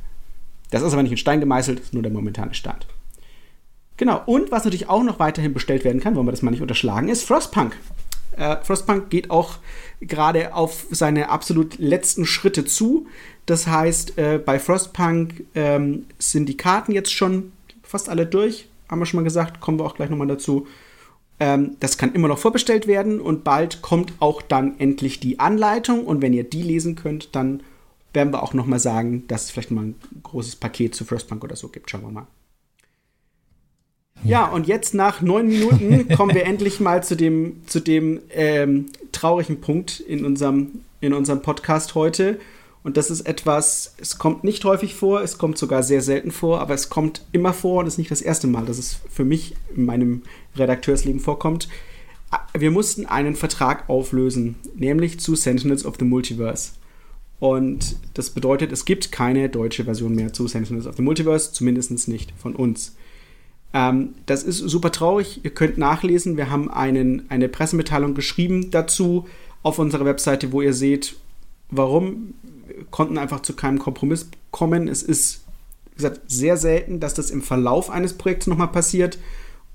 Das 0.70 0.82
ist 0.82 0.92
aber 0.92 1.02
nicht 1.02 1.12
in 1.12 1.16
Stein 1.16 1.40
gemeißelt, 1.40 1.80
ist 1.80 1.94
nur 1.94 2.02
der 2.02 2.12
momentane 2.12 2.52
Stand. 2.52 2.86
Genau, 3.96 4.20
und 4.26 4.50
was 4.50 4.64
natürlich 4.64 4.90
auch 4.90 5.04
noch 5.04 5.18
weiterhin 5.18 5.54
bestellt 5.54 5.84
werden 5.84 6.02
kann, 6.02 6.16
wollen 6.16 6.26
wir 6.26 6.32
das 6.32 6.42
mal 6.42 6.50
nicht 6.50 6.60
unterschlagen, 6.60 7.08
ist 7.08 7.24
Frostpunk. 7.24 7.78
Äh, 8.36 8.56
Frostpunk 8.62 9.10
geht 9.10 9.30
auch 9.30 9.56
gerade 10.00 10.54
auf 10.54 10.86
seine 10.90 11.28
absolut 11.30 11.78
letzten 11.78 12.26
Schritte 12.26 12.64
zu. 12.64 13.06
Das 13.46 13.66
heißt, 13.66 14.18
äh, 14.18 14.38
bei 14.44 14.58
Frostpunk 14.58 15.44
ähm, 15.54 16.06
sind 16.18 16.48
die 16.48 16.56
Karten 16.56 16.92
jetzt 16.92 17.12
schon 17.12 17.52
fast 17.82 18.08
alle 18.08 18.26
durch, 18.26 18.68
haben 18.88 19.00
wir 19.00 19.06
schon 19.06 19.20
mal 19.20 19.24
gesagt, 19.24 19.60
kommen 19.60 19.78
wir 19.78 19.84
auch 19.84 19.96
gleich 19.96 20.10
nochmal 20.10 20.28
dazu. 20.28 20.66
Ähm, 21.40 21.76
das 21.80 21.98
kann 21.98 22.14
immer 22.14 22.28
noch 22.28 22.38
vorbestellt 22.38 22.86
werden 22.86 23.20
und 23.20 23.44
bald 23.44 23.82
kommt 23.82 24.12
auch 24.20 24.42
dann 24.42 24.78
endlich 24.78 25.20
die 25.20 25.40
Anleitung 25.40 26.04
und 26.06 26.22
wenn 26.22 26.32
ihr 26.32 26.44
die 26.44 26.62
lesen 26.62 26.94
könnt, 26.94 27.34
dann 27.34 27.62
werden 28.14 28.32
wir 28.32 28.42
auch 28.42 28.54
nochmal 28.54 28.78
sagen, 28.78 29.24
dass 29.28 29.44
es 29.44 29.50
vielleicht 29.50 29.70
mal 29.70 29.86
ein 29.86 29.94
großes 30.22 30.56
Paket 30.56 30.94
zu 30.94 31.04
Frostpunk 31.04 31.42
oder 31.42 31.56
so 31.56 31.68
gibt. 31.68 31.90
Schauen 31.90 32.02
wir 32.02 32.10
mal. 32.10 32.26
Ja, 34.24 34.46
und 34.46 34.66
jetzt 34.66 34.94
nach 34.94 35.20
neun 35.20 35.48
Minuten 35.48 36.08
kommen 36.16 36.34
wir 36.34 36.44
endlich 36.46 36.80
mal 36.80 37.02
zu 37.02 37.16
dem, 37.16 37.62
zu 37.66 37.80
dem 37.80 38.20
ähm, 38.30 38.86
traurigen 39.10 39.60
Punkt 39.60 40.00
in 40.00 40.24
unserem, 40.24 40.82
in 41.00 41.12
unserem 41.12 41.42
Podcast 41.42 41.94
heute. 41.94 42.38
Und 42.84 42.96
das 42.96 43.10
ist 43.10 43.22
etwas, 43.22 43.94
es 43.98 44.18
kommt 44.18 44.42
nicht 44.42 44.64
häufig 44.64 44.94
vor, 44.94 45.22
es 45.22 45.38
kommt 45.38 45.56
sogar 45.56 45.82
sehr 45.82 46.02
selten 46.02 46.32
vor, 46.32 46.60
aber 46.60 46.74
es 46.74 46.88
kommt 46.88 47.24
immer 47.30 47.52
vor 47.52 47.80
und 47.80 47.86
es 47.86 47.94
ist 47.94 47.98
nicht 47.98 48.10
das 48.10 48.22
erste 48.22 48.48
Mal, 48.48 48.64
dass 48.64 48.78
es 48.78 48.98
für 49.08 49.24
mich 49.24 49.54
in 49.76 49.84
meinem 49.84 50.22
Redakteursleben 50.56 51.20
vorkommt. 51.20 51.68
Wir 52.56 52.70
mussten 52.70 53.06
einen 53.06 53.36
Vertrag 53.36 53.88
auflösen, 53.88 54.56
nämlich 54.74 55.20
zu 55.20 55.36
Sentinels 55.36 55.84
of 55.84 55.96
the 55.98 56.04
Multiverse. 56.04 56.72
Und 57.38 57.96
das 58.14 58.30
bedeutet, 58.30 58.72
es 58.72 58.84
gibt 58.84 59.12
keine 59.12 59.48
deutsche 59.48 59.84
Version 59.84 60.14
mehr 60.14 60.32
zu 60.32 60.46
Sentinels 60.48 60.86
of 60.86 60.96
the 60.96 61.02
Multiverse, 61.02 61.52
zumindest 61.52 62.08
nicht 62.08 62.32
von 62.38 62.54
uns. 62.54 62.96
Ähm, 63.74 64.14
das 64.26 64.42
ist 64.42 64.58
super 64.58 64.92
traurig. 64.92 65.44
Ihr 65.44 65.50
könnt 65.50 65.78
nachlesen. 65.78 66.36
Wir 66.36 66.50
haben 66.50 66.70
einen, 66.70 67.30
eine 67.30 67.48
Pressemitteilung 67.48 68.14
geschrieben 68.14 68.70
dazu. 68.70 69.26
auf 69.62 69.78
unserer 69.78 70.04
Webseite, 70.04 70.50
wo 70.50 70.60
ihr 70.60 70.74
seht, 70.74 71.14
warum 71.70 72.34
wir 72.66 72.84
konnten 72.90 73.18
einfach 73.18 73.40
zu 73.40 73.54
keinem 73.54 73.78
Kompromiss 73.78 74.28
kommen. 74.50 74.88
Es 74.88 75.02
ist, 75.02 75.44
wie 75.90 75.96
gesagt, 75.96 76.20
sehr 76.26 76.56
selten, 76.56 77.00
dass 77.00 77.14
das 77.14 77.30
im 77.30 77.42
Verlauf 77.42 77.90
eines 77.90 78.14
Projekts 78.14 78.46
nochmal 78.46 78.68
passiert, 78.68 79.18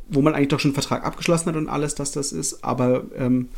wo 0.09 0.21
man 0.21 0.33
eigentlich 0.33 0.49
doch 0.49 0.59
schon 0.59 0.69
einen 0.69 0.81
Vertrag 0.81 1.05
abgeschlossen 1.05 1.47
hat 1.47 1.55
und 1.55 1.69
alles, 1.69 1.95
dass 1.95 2.11
das 2.11 2.31
ist. 2.31 2.63
Aber 2.63 3.05
ähm, 3.17 3.49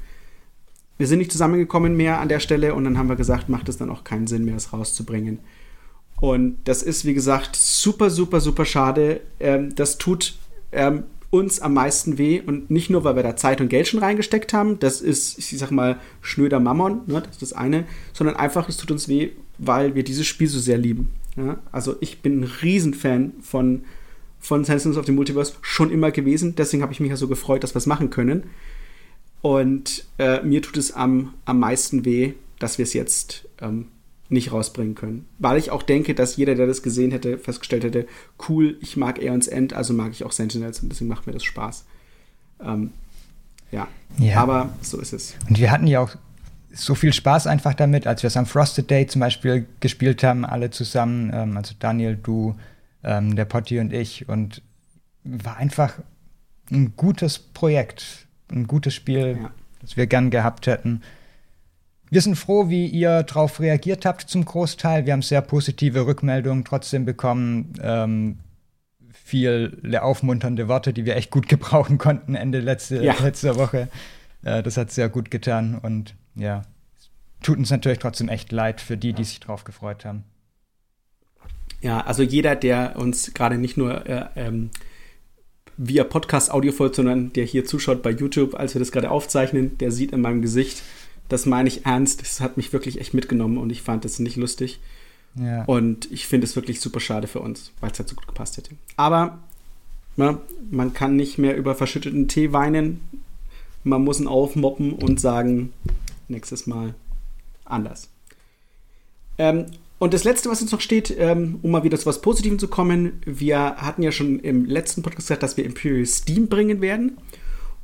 wir 0.97 1.07
sind 1.07 1.19
nicht 1.19 1.31
zusammengekommen 1.31 1.95
mehr 1.95 2.19
an 2.19 2.29
der 2.29 2.39
Stelle 2.39 2.75
und 2.75 2.83
dann 2.83 2.97
haben 2.97 3.09
wir 3.09 3.15
gesagt, 3.15 3.49
macht 3.49 3.69
es 3.69 3.77
dann 3.77 3.89
auch 3.89 4.03
keinen 4.03 4.27
Sinn 4.27 4.45
mehr, 4.45 4.55
es 4.55 4.73
rauszubringen. 4.73 5.39
Und 6.19 6.57
das 6.65 6.83
ist, 6.83 7.05
wie 7.05 7.13
gesagt, 7.13 7.55
super, 7.55 8.09
super, 8.09 8.41
super 8.41 8.65
schade. 8.65 9.21
Ähm, 9.39 9.73
das 9.75 9.97
tut 9.97 10.35
ähm, 10.71 11.03
uns 11.29 11.59
am 11.59 11.73
meisten 11.73 12.17
weh 12.17 12.41
und 12.41 12.71
nicht 12.71 12.89
nur, 12.89 13.03
weil 13.03 13.15
wir 13.15 13.23
da 13.23 13.35
Zeit 13.35 13.61
und 13.61 13.69
Geld 13.69 13.87
schon 13.87 13.99
reingesteckt 13.99 14.51
haben, 14.51 14.79
das 14.79 15.01
ist, 15.01 15.37
ich 15.37 15.57
sag 15.57 15.71
mal, 15.71 15.99
schnöder 16.21 16.59
Mammon, 16.59 17.01
ne, 17.05 17.21
das 17.21 17.33
ist 17.33 17.41
das 17.41 17.53
eine, 17.53 17.85
sondern 18.13 18.35
einfach, 18.35 18.67
es 18.67 18.77
tut 18.77 18.91
uns 18.91 19.07
weh, 19.07 19.31
weil 19.57 19.95
wir 19.95 20.03
dieses 20.03 20.25
Spiel 20.25 20.47
so 20.47 20.59
sehr 20.59 20.77
lieben. 20.77 21.11
Ja? 21.37 21.59
Also 21.71 21.95
ich 22.01 22.21
bin 22.21 22.41
ein 22.41 22.51
Riesenfan 22.61 23.33
von, 23.41 23.83
von 24.39 24.65
Sentinels 24.65 24.97
of 24.97 25.05
the 25.05 25.11
Multiverse 25.11 25.53
schon 25.61 25.91
immer 25.91 26.11
gewesen, 26.11 26.55
deswegen 26.55 26.81
habe 26.81 26.93
ich 26.93 26.99
mich 26.99 27.11
ja 27.11 27.15
so 27.15 27.27
gefreut, 27.27 27.63
dass 27.63 27.75
wir 27.75 27.79
es 27.79 27.85
machen 27.85 28.09
können. 28.09 28.43
Und 29.41 30.05
äh, 30.17 30.41
mir 30.41 30.61
tut 30.61 30.77
es 30.77 30.91
am, 30.91 31.33
am 31.45 31.59
meisten 31.59 32.03
weh, 32.05 32.33
dass 32.57 32.77
wir 32.77 32.83
es 32.83 32.93
jetzt 32.93 33.47
ähm, 33.61 33.87
nicht 34.29 34.51
rausbringen 34.51 34.95
können. 34.95 35.27
Weil 35.39 35.57
ich 35.57 35.71
auch 35.71 35.83
denke, 35.83 36.13
dass 36.13 36.37
jeder, 36.37 36.55
der 36.55 36.67
das 36.67 36.83
gesehen 36.83 37.11
hätte, 37.11 37.37
festgestellt 37.37 37.83
hätte, 37.83 38.07
cool, 38.47 38.77
ich 38.79 38.95
mag 38.95 39.19
Aeons 39.19 39.47
End, 39.47 39.73
also 39.73 39.93
mag 39.93 40.11
ich 40.11 40.23
auch 40.23 40.31
Sentinels 40.31 40.81
und 40.81 40.89
deswegen 40.89 41.09
macht 41.09 41.25
mir 41.27 41.33
das 41.33 41.43
Spaß. 41.43 41.85
Ähm, 42.63 42.91
ja. 43.71 43.87
ja, 44.17 44.37
aber 44.37 44.69
so 44.81 44.99
ist 44.99 45.13
es. 45.13 45.35
Und 45.47 45.59
wir 45.59 45.71
hatten 45.71 45.87
ja 45.87 45.99
auch 45.99 46.15
so 46.71 46.95
viel 46.95 47.13
Spaß 47.13 47.47
einfach 47.47 47.73
damit, 47.73 48.05
als 48.07 48.23
wir 48.23 48.27
es 48.27 48.37
am 48.37 48.45
Frosted 48.45 48.89
Day 48.89 49.07
zum 49.07 49.21
Beispiel 49.21 49.65
gespielt 49.79 50.23
haben, 50.23 50.45
alle 50.45 50.69
zusammen, 50.69 51.31
ähm, 51.33 51.57
also 51.57 51.73
Daniel, 51.79 52.17
du, 52.21 52.55
ähm, 53.03 53.35
der 53.35 53.45
Potti 53.45 53.79
und 53.79 53.93
ich 53.93 54.29
und 54.29 54.61
war 55.23 55.57
einfach 55.57 55.93
ein 56.71 56.93
gutes 56.95 57.39
Projekt, 57.39 58.27
ein 58.51 58.67
gutes 58.67 58.93
Spiel, 58.93 59.39
ja. 59.41 59.51
das 59.81 59.97
wir 59.97 60.07
gern 60.07 60.29
gehabt 60.29 60.67
hätten. 60.67 61.01
Wir 62.09 62.21
sind 62.21 62.35
froh, 62.35 62.69
wie 62.69 62.87
ihr 62.87 63.23
darauf 63.23 63.59
reagiert 63.59 64.05
habt 64.05 64.21
zum 64.21 64.43
Großteil. 64.43 65.05
Wir 65.05 65.13
haben 65.13 65.21
sehr 65.21 65.41
positive 65.41 66.05
Rückmeldungen 66.05 66.65
trotzdem 66.65 67.05
bekommen. 67.05 67.73
Ähm, 67.81 68.39
viele 69.13 70.01
aufmunternde 70.01 70.67
Worte, 70.67 70.91
die 70.91 71.05
wir 71.05 71.15
echt 71.15 71.29
gut 71.29 71.47
gebrauchen 71.49 71.97
konnten 71.97 72.35
Ende 72.35 72.59
letzte, 72.59 73.03
ja. 73.03 73.13
letzter 73.21 73.55
Woche. 73.57 73.89
Äh, 74.43 74.63
das 74.63 74.77
hat 74.77 74.91
sehr 74.91 75.09
gut 75.09 75.29
getan 75.29 75.77
und 75.77 76.15
ja, 76.35 76.63
tut 77.43 77.57
uns 77.57 77.69
natürlich 77.69 77.99
trotzdem 77.99 78.29
echt 78.29 78.51
leid 78.51 78.81
für 78.81 78.97
die, 78.97 79.13
die 79.13 79.23
sich 79.23 79.39
drauf 79.39 79.63
gefreut 79.63 80.05
haben. 80.05 80.23
Ja, 81.81 82.01
also 82.01 82.23
jeder, 82.23 82.55
der 82.55 82.95
uns 82.97 83.33
gerade 83.33 83.57
nicht 83.57 83.77
nur 83.77 84.05
äh, 84.05 84.25
ähm, 84.35 84.71
via 85.77 86.03
Podcast 86.03 86.51
Audio 86.51 86.73
folgt, 86.73 86.95
sondern 86.95 87.31
der 87.33 87.45
hier 87.45 87.65
zuschaut 87.65 88.01
bei 88.01 88.09
YouTube, 88.09 88.55
als 88.55 88.75
wir 88.75 88.79
das 88.79 88.91
gerade 88.91 89.09
aufzeichnen, 89.09 89.77
der 89.77 89.91
sieht 89.91 90.11
in 90.11 90.21
meinem 90.21 90.41
Gesicht, 90.41 90.81
das 91.29 91.45
meine 91.45 91.69
ich 91.69 91.85
ernst. 91.85 92.21
Das 92.21 92.41
hat 92.41 92.57
mich 92.57 92.73
wirklich 92.73 92.99
echt 92.99 93.13
mitgenommen 93.13 93.57
und 93.57 93.69
ich 93.69 93.81
fand 93.81 94.03
das 94.03 94.19
nicht 94.19 94.35
lustig. 94.35 94.79
Ja. 95.35 95.63
Und 95.65 96.11
ich 96.11 96.27
finde 96.27 96.45
es 96.45 96.55
wirklich 96.55 96.81
super 96.81 96.99
schade 96.99 97.27
für 97.27 97.39
uns, 97.39 97.71
weil 97.79 97.91
es 97.91 97.99
halt 97.99 98.09
so 98.09 98.15
gut 98.15 98.27
gepasst 98.27 98.57
hätte. 98.57 98.71
Aber 98.97 99.39
na, 100.17 100.33
ne, 100.33 100.37
man 100.69 100.93
kann 100.93 101.15
nicht 101.15 101.37
mehr 101.37 101.55
über 101.55 101.75
verschütteten 101.75 102.27
Tee 102.27 102.51
weinen. 102.51 103.01
Man 103.83 104.03
muss 104.03 104.19
ihn 104.19 104.27
aufmoppen 104.27 104.91
und 104.91 105.19
sagen, 105.19 105.71
nächstes 106.27 106.67
Mal 106.67 106.95
anders. 107.63 108.09
Ähm, 109.37 109.67
und 109.99 110.13
das 110.13 110.23
Letzte, 110.23 110.49
was 110.49 110.61
uns 110.61 110.71
noch 110.71 110.81
steht, 110.81 111.13
ähm, 111.17 111.59
um 111.61 111.71
mal 111.71 111.83
wieder 111.83 111.97
zu 111.97 112.05
was 112.05 112.21
Positivem 112.21 112.57
zu 112.57 112.67
kommen, 112.67 113.21
wir 113.25 113.59
hatten 113.59 114.01
ja 114.01 114.11
schon 114.11 114.39
im 114.39 114.65
letzten 114.65 115.03
Podcast 115.03 115.27
gesagt, 115.27 115.43
dass 115.43 115.57
wir 115.57 115.65
Imperial 115.65 116.05
Steam 116.05 116.47
bringen 116.47 116.81
werden. 116.81 117.17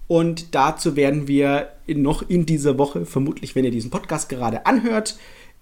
Und 0.08 0.54
dazu 0.54 0.96
werden 0.96 1.28
wir 1.28 1.70
noch 1.88 2.28
in 2.30 2.46
dieser 2.46 2.78
Woche, 2.78 3.06
vermutlich, 3.06 3.56
wenn 3.56 3.66
ihr 3.66 3.72
diesen 3.72 3.90
Podcast 3.92 4.30
gerade 4.30 4.66
anhört, 4.66 5.18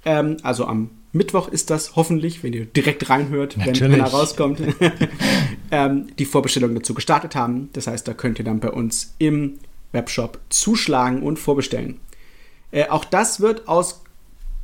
ähm, 0.06 0.38
also 0.44 0.66
am 0.66 0.90
Mittwoch 1.12 1.48
ist 1.48 1.70
das 1.70 1.96
hoffentlich, 1.96 2.44
wenn 2.44 2.54
ihr 2.54 2.66
direkt 2.66 3.10
reinhört, 3.10 3.56
Natürlich. 3.58 3.82
wenn 3.82 3.94
er 3.94 4.08
rauskommt, 4.08 4.60
ähm, 5.72 6.08
die 6.18 6.26
Vorbestellung 6.26 6.74
dazu 6.74 6.94
gestartet 6.94 7.36
haben. 7.36 7.70
Das 7.74 7.88
heißt, 7.88 8.08
da 8.08 8.14
könnt 8.14 8.40
ihr 8.40 8.46
dann 8.46 8.60
bei 8.60 8.72
uns 8.72 9.14
im 9.20 9.60
Webshop 9.92 10.40
zuschlagen 10.50 11.22
und 11.22 11.38
vorbestellen. 11.38 12.00
Äh, 12.72 12.90
auch 12.90 13.06
das 13.06 13.40
wird 13.40 13.68
aus 13.68 14.02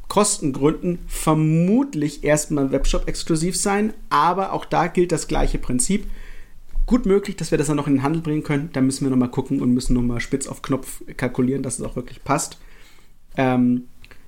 Kostengründen 0.07 0.99
vermutlich 1.07 2.23
erstmal 2.23 2.71
Webshop 2.71 3.07
exklusiv 3.07 3.55
sein, 3.55 3.93
aber 4.09 4.53
auch 4.53 4.65
da 4.65 4.87
gilt 4.87 5.11
das 5.11 5.27
gleiche 5.27 5.59
Prinzip 5.59 6.07
gut 6.89 7.05
möglich, 7.05 7.35
dass 7.35 7.51
wir 7.51 7.59
das 7.59 7.67
dann 7.67 7.77
noch 7.77 7.85
in 7.85 7.93
den 7.93 8.03
Handel 8.03 8.23
bringen 8.23 8.41
können. 8.41 8.71
Da 8.73 8.81
müssen 8.81 9.05
wir 9.05 9.11
nochmal 9.11 9.29
gucken 9.29 9.61
und 9.61 9.75
müssen 9.75 9.93
nochmal 9.93 10.19
spitz 10.21 10.47
auf 10.47 10.63
Knopf 10.63 11.03
kalkulieren, 11.17 11.61
dass 11.61 11.77
es 11.77 11.85
auch 11.85 11.95
wirklich 11.95 12.23
passt. 12.23 12.57
Ähm, 13.37 13.83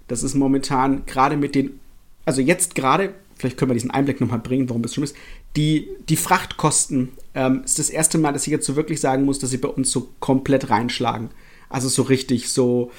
das 0.07 0.21
ist 0.21 0.35
momentan 0.35 1.07
gerade 1.07 1.37
mit 1.37 1.55
den, 1.55 1.79
also 2.23 2.39
jetzt 2.39 2.75
gerade, 2.75 3.15
vielleicht 3.35 3.57
können 3.57 3.71
wir 3.71 3.73
diesen 3.73 3.89
Einblick 3.89 4.21
nochmal 4.21 4.37
bringen, 4.37 4.69
warum 4.69 4.83
das 4.83 4.93
schon 4.93 5.03
ist, 5.03 5.15
die, 5.55 5.87
die 6.07 6.15
Frachtkosten 6.15 7.09
ähm, 7.33 7.63
ist 7.65 7.79
das 7.79 7.89
erste 7.89 8.19
Mal, 8.19 8.31
dass 8.31 8.45
ich 8.45 8.51
jetzt 8.51 8.67
so 8.67 8.75
wirklich 8.75 8.99
sagen 8.99 9.25
muss, 9.25 9.39
dass 9.39 9.49
sie 9.49 9.57
bei 9.57 9.67
uns 9.67 9.89
so 9.89 10.09
komplett 10.19 10.69
reinschlagen. 10.69 11.31
Also 11.67 11.89
so 11.89 12.03
richtig, 12.03 12.49
so, 12.51 12.91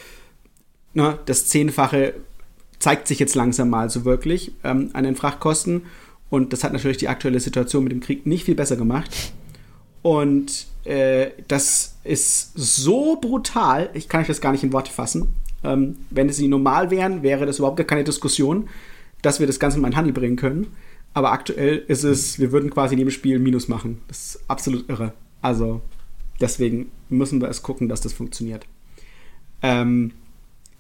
ne, 0.92 1.21
das 1.26 1.47
Zehnfache 1.47 2.14
zeigt 2.81 3.07
sich 3.07 3.21
jetzt 3.21 3.37
langsam 3.37 3.71
mal 3.71 3.90
so 3.90 4.04
wirklich 4.04 4.50
ähm, 4.64 4.90
an 4.92 5.04
den 5.04 5.14
Frachtkosten. 5.14 5.83
Und 6.31 6.52
das 6.52 6.64
hat 6.64 6.73
natürlich 6.73 6.97
die 6.97 7.09
aktuelle 7.09 7.38
Situation 7.38 7.85
mit 7.85 7.92
dem 7.92 8.00
Krieg 8.00 8.26
nicht 8.26 8.47
viel 8.47 8.57
besser 8.57 8.75
gemacht. 8.75 9.33
Und 10.02 10.66
äh, 10.85 11.30
das 11.49 11.97
ist 12.04 12.52
so 12.54 13.16
brutal, 13.21 13.90
ich 13.94 14.09
kann 14.09 14.21
euch 14.21 14.26
das 14.26 14.40
gar 14.40 14.52
nicht 14.52 14.64
in 14.64 14.73
Worte 14.73 14.90
fassen. 14.90 15.32
Ähm, 15.64 15.97
wenn 16.11 16.28
sie 16.28 16.49
normal 16.49 16.90
wären, 16.90 17.23
wäre 17.23 17.47
das 17.47 17.59
überhaupt 17.59 17.76
gar 17.76 17.87
keine 17.87 18.04
Diskussion, 18.04 18.68
dass 19.23 19.38
wir 19.38 19.47
das 19.47 19.61
Ganze 19.61 19.78
mal 19.78 19.88
in 19.88 19.97
Handel 19.97 20.12
bringen 20.12 20.37
können. 20.37 20.66
Aber 21.14 21.30
aktuell 21.30 21.85
ist 21.87 22.04
es, 22.04 22.38
wir 22.38 22.52
würden 22.52 22.71
quasi 22.71 22.94
in 22.94 22.99
jedem 22.99 23.11
Spiel 23.11 23.38
Minus 23.38 23.68
machen. 23.68 24.00
Das 24.09 24.35
ist 24.35 24.44
absolut 24.49 24.88
irre. 24.88 25.12
Also 25.40 25.82
deswegen 26.40 26.90
müssen 27.09 27.40
wir 27.40 27.49
es 27.49 27.62
gucken, 27.62 27.88
dass 27.88 28.00
das 28.00 28.12
funktioniert. 28.12 28.66
Ähm, 29.62 30.12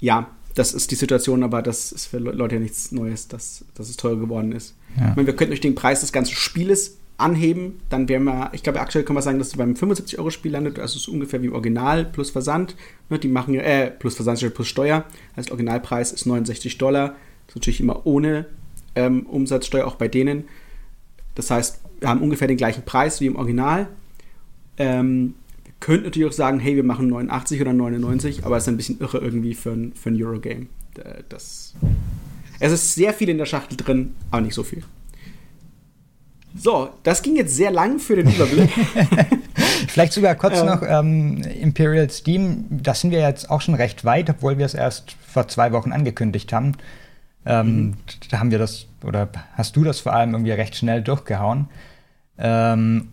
ja, 0.00 0.30
das 0.54 0.74
ist 0.74 0.90
die 0.90 0.96
Situation, 0.96 1.42
aber 1.42 1.62
das 1.62 1.92
ist 1.92 2.06
für 2.06 2.18
Leute 2.18 2.56
ja 2.56 2.60
nichts 2.60 2.92
Neues, 2.92 3.28
dass, 3.28 3.64
dass 3.74 3.88
es 3.88 3.96
teuer 3.96 4.18
geworden 4.18 4.52
ist. 4.52 4.74
Ja. 4.98 5.10
Ich 5.10 5.16
meine, 5.16 5.26
wir 5.26 5.36
könnten 5.36 5.52
durch 5.52 5.60
den 5.60 5.74
Preis 5.74 6.00
des 6.00 6.12
ganzen 6.12 6.34
Spieles 6.34 6.98
anheben, 7.22 7.80
dann 7.88 8.08
wären 8.08 8.24
wir, 8.24 8.50
ich 8.52 8.62
glaube, 8.62 8.80
aktuell 8.80 9.04
kann 9.04 9.14
man 9.14 9.22
sagen, 9.22 9.38
dass 9.38 9.48
es 9.48 9.56
beim 9.56 9.74
75-Euro-Spiel 9.74 10.52
landet, 10.52 10.78
also 10.78 10.96
ist 10.96 11.08
ungefähr 11.08 11.42
wie 11.42 11.46
im 11.46 11.52
Original 11.52 12.04
plus 12.04 12.30
Versand. 12.30 12.76
Ne, 13.08 13.18
die 13.18 13.28
machen 13.28 13.54
ja, 13.54 13.62
äh, 13.62 13.90
plus 13.90 14.14
Versand 14.14 14.54
plus 14.54 14.68
Steuer. 14.68 15.04
Heißt, 15.36 15.50
Originalpreis 15.50 16.12
ist 16.12 16.26
69 16.26 16.78
Dollar. 16.78 17.08
Das 17.46 17.48
ist 17.48 17.56
natürlich 17.56 17.80
immer 17.80 18.06
ohne 18.06 18.46
ähm, 18.94 19.26
Umsatzsteuer, 19.26 19.86
auch 19.86 19.94
bei 19.94 20.08
denen. 20.08 20.44
Das 21.34 21.50
heißt, 21.50 21.80
wir 22.00 22.08
haben 22.08 22.20
ungefähr 22.20 22.48
den 22.48 22.56
gleichen 22.56 22.84
Preis 22.84 23.20
wie 23.20 23.26
im 23.26 23.36
Original. 23.36 23.88
Ähm, 24.76 25.34
wir 25.64 25.72
könnten 25.80 26.04
natürlich 26.04 26.28
auch 26.28 26.32
sagen, 26.32 26.58
hey, 26.58 26.76
wir 26.76 26.84
machen 26.84 27.08
89 27.08 27.60
oder 27.60 27.72
99, 27.72 28.44
aber 28.44 28.56
es 28.56 28.64
ist 28.64 28.68
ein 28.68 28.76
bisschen 28.76 29.00
irre 29.00 29.18
irgendwie 29.18 29.54
für 29.54 29.70
ein, 29.70 29.92
für 29.94 30.10
ein 30.10 30.22
Eurogame. 30.22 30.66
Das, 31.28 31.74
es 32.60 32.72
ist 32.72 32.94
sehr 32.94 33.14
viel 33.14 33.28
in 33.28 33.38
der 33.38 33.46
Schachtel 33.46 33.76
drin, 33.76 34.14
aber 34.30 34.42
nicht 34.42 34.54
so 34.54 34.62
viel. 34.62 34.82
So, 36.56 36.90
das 37.02 37.22
ging 37.22 37.36
jetzt 37.36 37.56
sehr 37.56 37.70
lang 37.70 37.98
für 37.98 38.16
den 38.16 38.32
Überblick. 38.32 38.70
Vielleicht 39.88 40.12
sogar 40.12 40.34
kurz 40.34 40.60
ähm, 40.60 40.66
noch 40.66 40.82
ähm, 40.82 41.42
Imperial 41.42 42.08
Steam. 42.10 42.66
Da 42.70 42.94
sind 42.94 43.10
wir 43.10 43.20
jetzt 43.20 43.50
auch 43.50 43.60
schon 43.60 43.74
recht 43.74 44.04
weit, 44.04 44.30
obwohl 44.30 44.58
wir 44.58 44.66
es 44.66 44.74
erst 44.74 45.16
vor 45.26 45.48
zwei 45.48 45.72
Wochen 45.72 45.92
angekündigt 45.92 46.52
haben. 46.52 46.72
Ähm, 47.44 47.66
mhm. 47.66 47.94
Da 48.30 48.38
haben 48.38 48.50
wir 48.50 48.58
das, 48.58 48.86
oder 49.04 49.28
hast 49.54 49.76
du 49.76 49.84
das 49.84 50.00
vor 50.00 50.12
allem 50.12 50.32
irgendwie 50.32 50.52
recht 50.52 50.76
schnell 50.76 51.02
durchgehauen. 51.02 51.68
Ähm, 52.38 53.08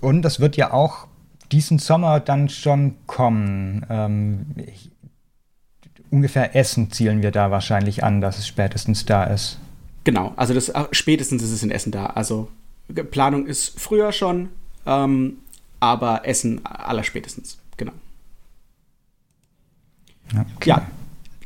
und 0.00 0.22
das 0.22 0.40
wird 0.40 0.56
ja 0.56 0.72
auch 0.72 1.06
diesen 1.52 1.78
Sommer 1.78 2.20
dann 2.20 2.48
schon 2.48 2.96
kommen. 3.06 3.86
Ähm, 3.88 4.46
ich, 4.56 4.90
ungefähr 6.10 6.56
Essen 6.56 6.90
zielen 6.90 7.22
wir 7.22 7.30
da 7.30 7.50
wahrscheinlich 7.50 8.02
an, 8.02 8.20
dass 8.20 8.38
es 8.38 8.46
spätestens 8.46 9.04
da 9.04 9.24
ist. 9.24 9.58
Genau, 10.04 10.32
also 10.36 10.52
das 10.52 10.72
spätestens 10.90 11.42
ist 11.42 11.52
es 11.52 11.62
in 11.62 11.70
Essen 11.70 11.92
da. 11.92 12.06
Also 12.06 12.48
Planung 12.88 13.46
ist 13.46 13.78
früher 13.80 14.12
schon, 14.12 14.48
ähm, 14.86 15.38
aber 15.80 16.26
Essen 16.26 16.64
allerspätestens, 16.64 17.58
genau. 17.76 17.92
Okay. 20.56 20.70
Ja, 20.70 20.86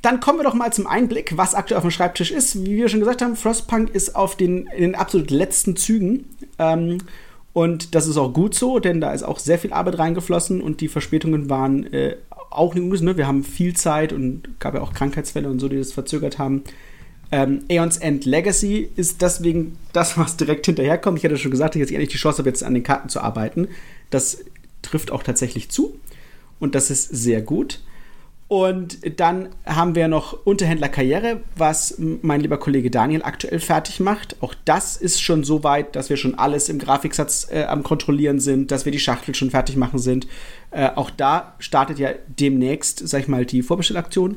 dann 0.03 0.21
kommen 0.21 0.39
wir 0.39 0.45
doch 0.45 0.55
mal 0.55 0.73
zum 0.73 0.87
Einblick, 0.87 1.37
was 1.37 1.55
aktuell 1.55 1.79
auf 1.79 1.85
dem 1.85 1.91
Schreibtisch 1.91 2.31
ist. 2.31 2.65
Wie 2.65 2.77
wir 2.77 2.89
schon 2.89 3.01
gesagt 3.01 3.23
haben, 3.23 3.35
Frostpunk 3.35 3.91
ist 3.91 4.15
auf 4.15 4.37
den, 4.37 4.67
in 4.67 4.83
den 4.83 4.95
absolut 4.95 5.31
letzten 5.31 5.77
Zügen. 5.77 6.27
Ähm, 6.59 6.99
und 7.53 7.95
das 7.95 8.07
ist 8.07 8.17
auch 8.17 8.33
gut 8.33 8.55
so, 8.55 8.79
denn 8.79 9.01
da 9.01 9.13
ist 9.13 9.23
auch 9.23 9.39
sehr 9.39 9.59
viel 9.59 9.73
Arbeit 9.73 9.99
reingeflossen 9.99 10.61
und 10.61 10.81
die 10.81 10.89
Verspätungen 10.89 11.49
waren 11.49 11.93
äh, 11.93 12.17
auch 12.51 12.75
eine 12.75 12.87
Gute, 12.87 13.05
ne? 13.05 13.17
Wir 13.17 13.27
haben 13.27 13.45
viel 13.45 13.75
Zeit 13.75 14.13
und 14.13 14.61
gab 14.61 14.75
ja 14.75 14.81
auch 14.81 14.93
Krankheitsfälle 14.93 15.49
und 15.49 15.59
so, 15.59 15.69
die 15.69 15.79
das 15.79 15.93
verzögert 15.93 16.39
haben. 16.39 16.63
Ähm, 17.33 17.65
Aeons 17.69 17.97
End 17.99 18.25
Legacy 18.25 18.89
ist 18.97 19.23
deswegen 19.23 19.79
das, 19.93 20.17
was 20.17 20.37
direkt 20.37 20.67
hinterherkommt. 20.67 21.19
Ich 21.19 21.25
hatte 21.25 21.39
schon 21.39 21.51
gesagt, 21.51 21.75
dass 21.75 21.77
ich 21.77 21.81
jetzt 21.81 21.91
endlich 21.91 22.11
die 22.11 22.19
Chance 22.19 22.39
habe, 22.39 22.49
jetzt 22.49 22.63
an 22.63 22.75
den 22.75 22.83
Karten 22.83 23.09
zu 23.09 23.21
arbeiten. 23.21 23.69
Das 24.11 24.45
trifft 24.83 25.11
auch 25.11 25.23
tatsächlich 25.23 25.69
zu. 25.71 25.99
Und 26.61 26.75
das 26.75 26.91
ist 26.91 27.09
sehr 27.09 27.43
gut. 27.43 27.81
Und 28.49 29.19
dann 29.19 29.49
haben 29.65 29.97
wir 29.97 30.07
noch 30.07 30.47
Unterhändler 30.47 30.89
Karriere, 30.89 31.41
was 31.57 31.97
mein 31.99 32.41
lieber 32.41 32.59
Kollege 32.59 32.93
Daniel 32.93 33.23
aktuell 33.25 33.59
fertig 33.59 33.99
macht. 33.99 34.37
Auch 34.41 34.55
das 34.65 34.97
ist 34.97 35.21
schon 35.21 35.43
so 35.43 35.65
weit, 35.65 35.97
dass 35.97 36.11
wir 36.11 36.17
schon 36.17 36.37
alles 36.37 36.69
im 36.69 36.79
Grafiksatz 36.79 37.49
äh, 37.51 37.65
am 37.65 37.83
Kontrollieren 37.83 38.39
sind, 38.39 38.71
dass 38.71 38.85
wir 38.85 38.93
die 38.93 39.01
Schachtel 39.01 39.35
schon 39.35 39.51
fertig 39.51 39.77
machen 39.77 39.99
sind. 39.99 40.29
Äh, 40.71 40.91
auch 40.95 41.11
da 41.11 41.57
startet 41.59 41.99
ja 41.99 42.11
demnächst, 42.29 43.09
sag 43.09 43.23
ich 43.23 43.29
mal, 43.29 43.45
die 43.45 43.63
Vorbestellaktion 43.63 44.37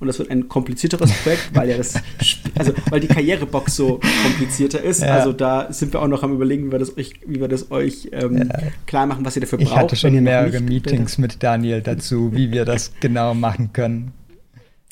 und 0.00 0.06
das 0.06 0.18
wird 0.18 0.30
ein 0.30 0.48
komplizierteres 0.48 1.10
Projekt, 1.22 1.50
weil 1.54 1.70
ja 1.70 1.76
das, 1.76 1.94
also 2.58 2.72
weil 2.90 3.00
die 3.00 3.08
Karrierebox 3.08 3.74
so 3.74 4.00
komplizierter 4.22 4.80
ist. 4.80 5.02
Ja. 5.02 5.08
Also 5.14 5.32
da 5.32 5.72
sind 5.72 5.92
wir 5.92 6.00
auch 6.00 6.06
noch 6.06 6.22
am 6.22 6.32
überlegen, 6.32 6.68
wie 6.68 6.72
wir 6.72 6.78
das 6.78 6.96
euch, 6.96 7.14
wie 7.26 7.40
wir 7.40 7.48
das 7.48 7.70
euch 7.70 8.08
ähm, 8.12 8.48
ja. 8.48 8.58
klar 8.86 9.06
machen, 9.06 9.24
was 9.24 9.36
ihr 9.36 9.40
dafür 9.40 9.58
braucht. 9.58 9.70
Ich 9.70 9.76
hatte 9.76 9.96
schon 9.96 10.22
mehrere 10.22 10.60
Meetings 10.60 11.18
mit 11.18 11.42
Daniel 11.42 11.82
dazu, 11.82 12.32
wie 12.32 12.52
wir 12.52 12.64
das 12.64 12.92
genau 13.00 13.34
machen 13.34 13.72
können. 13.72 14.12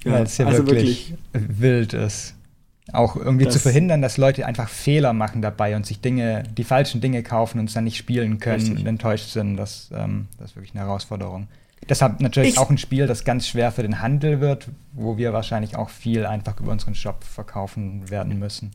Ja, 0.04 0.12
weil 0.12 0.22
es 0.24 0.38
ja 0.38 0.46
also 0.46 0.66
wirklich, 0.66 1.14
wirklich, 1.32 1.60
wild 1.60 1.92
ist. 1.92 2.34
Auch 2.92 3.16
irgendwie 3.16 3.48
zu 3.48 3.58
verhindern, 3.58 4.00
dass 4.00 4.16
Leute 4.16 4.46
einfach 4.46 4.68
Fehler 4.68 5.12
machen 5.12 5.42
dabei 5.42 5.74
und 5.74 5.84
sich 5.84 6.00
Dinge, 6.00 6.44
die 6.56 6.62
falschen 6.62 7.00
Dinge 7.00 7.24
kaufen 7.24 7.58
und 7.58 7.66
es 7.66 7.74
dann 7.74 7.82
nicht 7.82 7.96
spielen 7.96 8.38
können 8.38 8.62
richtig. 8.62 8.80
und 8.80 8.86
enttäuscht 8.86 9.30
sind. 9.30 9.56
Das, 9.56 9.90
ähm, 9.92 10.28
das 10.38 10.50
ist 10.50 10.56
wirklich 10.56 10.72
eine 10.74 10.84
Herausforderung. 10.84 11.48
Deshalb 11.88 12.20
natürlich 12.20 12.54
ich, 12.54 12.58
auch 12.58 12.70
ein 12.70 12.78
Spiel, 12.78 13.06
das 13.06 13.24
ganz 13.24 13.46
schwer 13.46 13.70
für 13.70 13.82
den 13.82 14.00
Handel 14.00 14.40
wird, 14.40 14.68
wo 14.92 15.16
wir 15.16 15.32
wahrscheinlich 15.32 15.76
auch 15.76 15.90
viel 15.90 16.26
einfach 16.26 16.58
über 16.60 16.72
unseren 16.72 16.94
Shop 16.94 17.22
verkaufen 17.22 18.10
werden 18.10 18.38
müssen. 18.38 18.72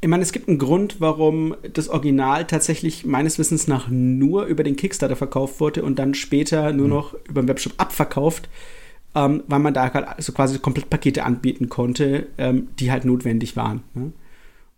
Ich 0.00 0.08
meine, 0.08 0.22
es 0.22 0.32
gibt 0.32 0.48
einen 0.48 0.58
Grund, 0.58 1.00
warum 1.00 1.56
das 1.72 1.88
Original 1.88 2.46
tatsächlich 2.46 3.04
meines 3.04 3.38
Wissens 3.38 3.66
nach 3.66 3.88
nur 3.88 4.44
über 4.46 4.62
den 4.62 4.76
Kickstarter 4.76 5.16
verkauft 5.16 5.60
wurde 5.60 5.82
und 5.82 5.98
dann 5.98 6.14
später 6.14 6.72
nur 6.72 6.86
mhm. 6.86 6.92
noch 6.92 7.14
über 7.28 7.42
den 7.42 7.48
Webshop 7.48 7.74
abverkauft, 7.78 8.48
ähm, 9.14 9.42
weil 9.48 9.58
man 9.58 9.74
da 9.74 9.92
halt 9.92 10.06
so 10.18 10.32
quasi 10.32 10.58
Komplettpakete 10.58 11.24
anbieten 11.24 11.68
konnte, 11.68 12.28
ähm, 12.38 12.68
die 12.78 12.92
halt 12.92 13.04
notwendig 13.04 13.56
waren. 13.56 13.82
Ne? 13.94 14.12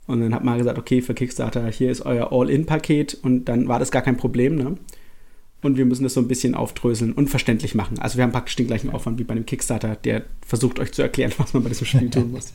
Und 0.06 0.22
dann 0.22 0.34
hat 0.34 0.42
man 0.42 0.58
gesagt, 0.58 0.78
okay, 0.78 1.02
für 1.02 1.14
Kickstarter, 1.14 1.68
hier 1.68 1.90
ist 1.90 2.04
euer 2.04 2.32
All-In-Paket 2.32 3.18
und 3.22 3.44
dann 3.44 3.68
war 3.68 3.78
das 3.78 3.90
gar 3.90 4.02
kein 4.02 4.16
Problem. 4.16 4.56
Ne? 4.56 4.76
Und 5.62 5.76
wir 5.76 5.84
müssen 5.84 6.04
das 6.04 6.14
so 6.14 6.20
ein 6.20 6.28
bisschen 6.28 6.54
aufdröseln 6.54 7.12
und 7.12 7.28
verständlich 7.28 7.74
machen. 7.74 7.98
Also 7.98 8.16
wir 8.16 8.24
haben 8.24 8.32
praktisch 8.32 8.56
den 8.56 8.66
gleichen 8.66 8.90
Aufwand 8.90 9.18
wie 9.18 9.24
bei 9.24 9.32
einem 9.32 9.46
Kickstarter, 9.46 9.96
der 9.96 10.24
versucht 10.46 10.78
euch 10.78 10.92
zu 10.92 11.02
erklären, 11.02 11.32
was 11.38 11.54
man 11.54 11.62
bei 11.62 11.68
diesem 11.68 11.86
Spiel 11.86 12.10
tun 12.10 12.32
muss. 12.32 12.52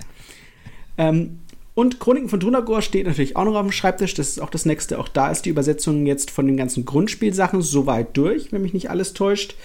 ähm, 0.97 1.39
und 1.75 1.99
Chroniken 1.99 2.29
von 2.29 2.39
Drunagor 2.39 2.81
steht 2.81 3.05
natürlich 3.05 3.35
auch 3.35 3.43
noch 3.43 3.55
auf 3.55 3.61
dem 3.61 3.71
Schreibtisch. 3.71 4.13
Das 4.13 4.29
ist 4.29 4.39
auch 4.39 4.49
das 4.49 4.65
nächste. 4.65 4.97
Auch 4.97 5.09
da 5.09 5.29
ist 5.29 5.43
die 5.43 5.49
Übersetzung 5.49 6.05
jetzt 6.05 6.31
von 6.31 6.47
den 6.47 6.55
ganzen 6.55 6.85
Grundspielsachen 6.85 7.61
soweit 7.61 8.15
durch, 8.15 8.53
wenn 8.53 8.61
mich 8.61 8.73
nicht 8.73 8.89
alles 8.89 9.13
täuscht. 9.13 9.55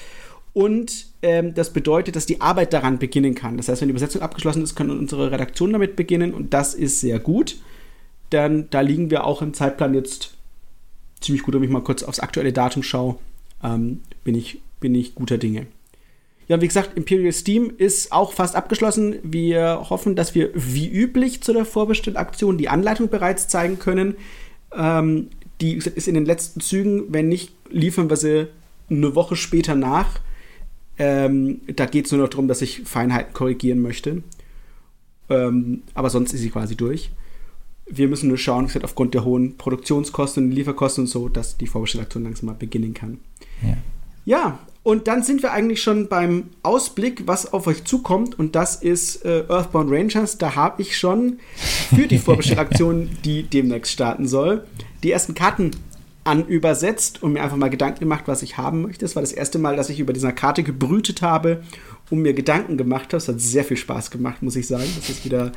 Und 0.52 1.06
ähm, 1.22 1.54
das 1.54 1.72
bedeutet, 1.72 2.16
dass 2.16 2.26
die 2.26 2.40
Arbeit 2.40 2.72
daran 2.72 2.98
beginnen 2.98 3.36
kann. 3.36 3.56
Das 3.56 3.68
heißt, 3.68 3.80
wenn 3.80 3.88
die 3.88 3.92
Übersetzung 3.92 4.22
abgeschlossen 4.22 4.64
ist, 4.64 4.74
kann 4.74 4.90
unsere 4.90 5.30
Redaktion 5.30 5.72
damit 5.72 5.94
beginnen. 5.94 6.34
Und 6.34 6.52
das 6.52 6.74
ist 6.74 7.00
sehr 7.00 7.20
gut. 7.20 7.58
Denn 8.32 8.66
da 8.70 8.80
liegen 8.80 9.10
wir 9.10 9.24
auch 9.24 9.40
im 9.40 9.54
Zeitplan 9.54 9.94
jetzt 9.94 10.34
ziemlich 11.20 11.44
gut, 11.44 11.54
wenn 11.54 11.62
ich 11.62 11.70
mal 11.70 11.84
kurz 11.84 12.02
aufs 12.02 12.18
aktuelle 12.18 12.52
Datum 12.52 12.82
schaue 12.82 13.18
ähm, 13.62 14.00
bin, 14.24 14.34
ich, 14.34 14.60
bin 14.80 14.94
ich 14.94 15.14
guter 15.14 15.38
Dinge. 15.38 15.66
Ja, 16.48 16.60
wie 16.60 16.66
gesagt, 16.66 16.96
Imperial 16.96 17.32
Steam 17.32 17.72
ist 17.78 18.10
auch 18.10 18.32
fast 18.32 18.56
abgeschlossen. 18.56 19.20
Wir 19.22 19.86
hoffen, 19.88 20.16
dass 20.16 20.34
wir 20.34 20.50
wie 20.54 20.88
üblich 20.88 21.42
zu 21.42 21.52
der 21.52 21.64
Vorbestellaktion 21.64 22.58
die 22.58 22.68
Anleitung 22.68 23.08
bereits 23.08 23.46
zeigen 23.46 23.78
können. 23.78 24.16
Ähm, 24.76 25.28
die 25.60 25.74
ist 25.74 26.08
in 26.08 26.14
den 26.14 26.26
letzten 26.26 26.60
Zügen. 26.60 27.12
Wenn 27.12 27.28
nicht, 27.28 27.52
liefern 27.70 28.10
wir 28.10 28.16
sie 28.16 28.48
eine 28.90 29.14
Woche 29.14 29.36
später 29.36 29.76
nach. 29.76 30.18
Ähm, 30.98 31.60
da 31.76 31.86
geht 31.86 32.06
es 32.06 32.12
nur 32.12 32.20
noch 32.20 32.28
darum, 32.28 32.48
dass 32.48 32.62
ich 32.62 32.82
Feinheiten 32.82 33.32
korrigieren 33.32 33.80
möchte. 33.80 34.24
Ähm, 35.28 35.82
aber 35.94 36.10
sonst 36.10 36.32
ist 36.32 36.40
sie 36.40 36.50
quasi 36.50 36.76
durch. 36.76 37.10
Wir 37.90 38.08
müssen 38.08 38.28
nur 38.28 38.38
schauen, 38.38 38.66
gesagt, 38.66 38.84
aufgrund 38.84 39.14
der 39.14 39.24
hohen 39.24 39.56
Produktionskosten 39.56 40.44
und 40.44 40.52
Lieferkosten 40.52 41.04
und 41.04 41.08
so, 41.08 41.28
dass 41.28 41.56
die 41.56 41.66
Vorbestellaktion 41.66 42.24
langsam 42.24 42.46
mal 42.46 42.54
beginnen 42.54 42.94
kann. 42.94 43.18
Ja. 43.62 43.76
ja, 44.24 44.58
und 44.82 45.08
dann 45.08 45.22
sind 45.22 45.42
wir 45.42 45.52
eigentlich 45.52 45.82
schon 45.82 46.08
beim 46.08 46.44
Ausblick, 46.62 47.24
was 47.26 47.52
auf 47.52 47.66
euch 47.66 47.84
zukommt. 47.84 48.38
Und 48.38 48.56
das 48.56 48.76
ist 48.76 49.24
äh, 49.24 49.44
Earthbound 49.48 49.90
Rangers. 49.90 50.38
Da 50.38 50.54
habe 50.54 50.80
ich 50.80 50.96
schon 50.96 51.38
für 51.94 52.06
die 52.06 52.18
Vorbestellaktion, 52.18 53.10
die 53.24 53.42
demnächst 53.42 53.92
starten 53.92 54.26
soll, 54.26 54.64
die 55.02 55.10
ersten 55.10 55.34
Karten 55.34 55.72
anübersetzt 56.24 57.22
und 57.22 57.32
mir 57.32 57.42
einfach 57.42 57.56
mal 57.56 57.70
Gedanken 57.70 58.00
gemacht, 58.00 58.24
was 58.26 58.42
ich 58.42 58.56
haben 58.56 58.82
möchte. 58.82 59.04
Das 59.04 59.16
war 59.16 59.22
das 59.22 59.32
erste 59.32 59.58
Mal, 59.58 59.76
dass 59.76 59.90
ich 59.90 60.00
über 60.00 60.12
dieser 60.12 60.32
Karte 60.32 60.62
gebrütet 60.62 61.22
habe 61.22 61.62
und 62.08 62.20
mir 62.20 62.32
Gedanken 62.32 62.76
gemacht 62.76 63.06
habe. 63.06 63.18
Es 63.18 63.28
hat 63.28 63.40
sehr 63.40 63.64
viel 63.64 63.76
Spaß 63.76 64.10
gemacht, 64.10 64.42
muss 64.42 64.56
ich 64.56 64.66
sagen. 64.66 64.88
Das 64.96 65.10
ist 65.10 65.24
wieder 65.24 65.52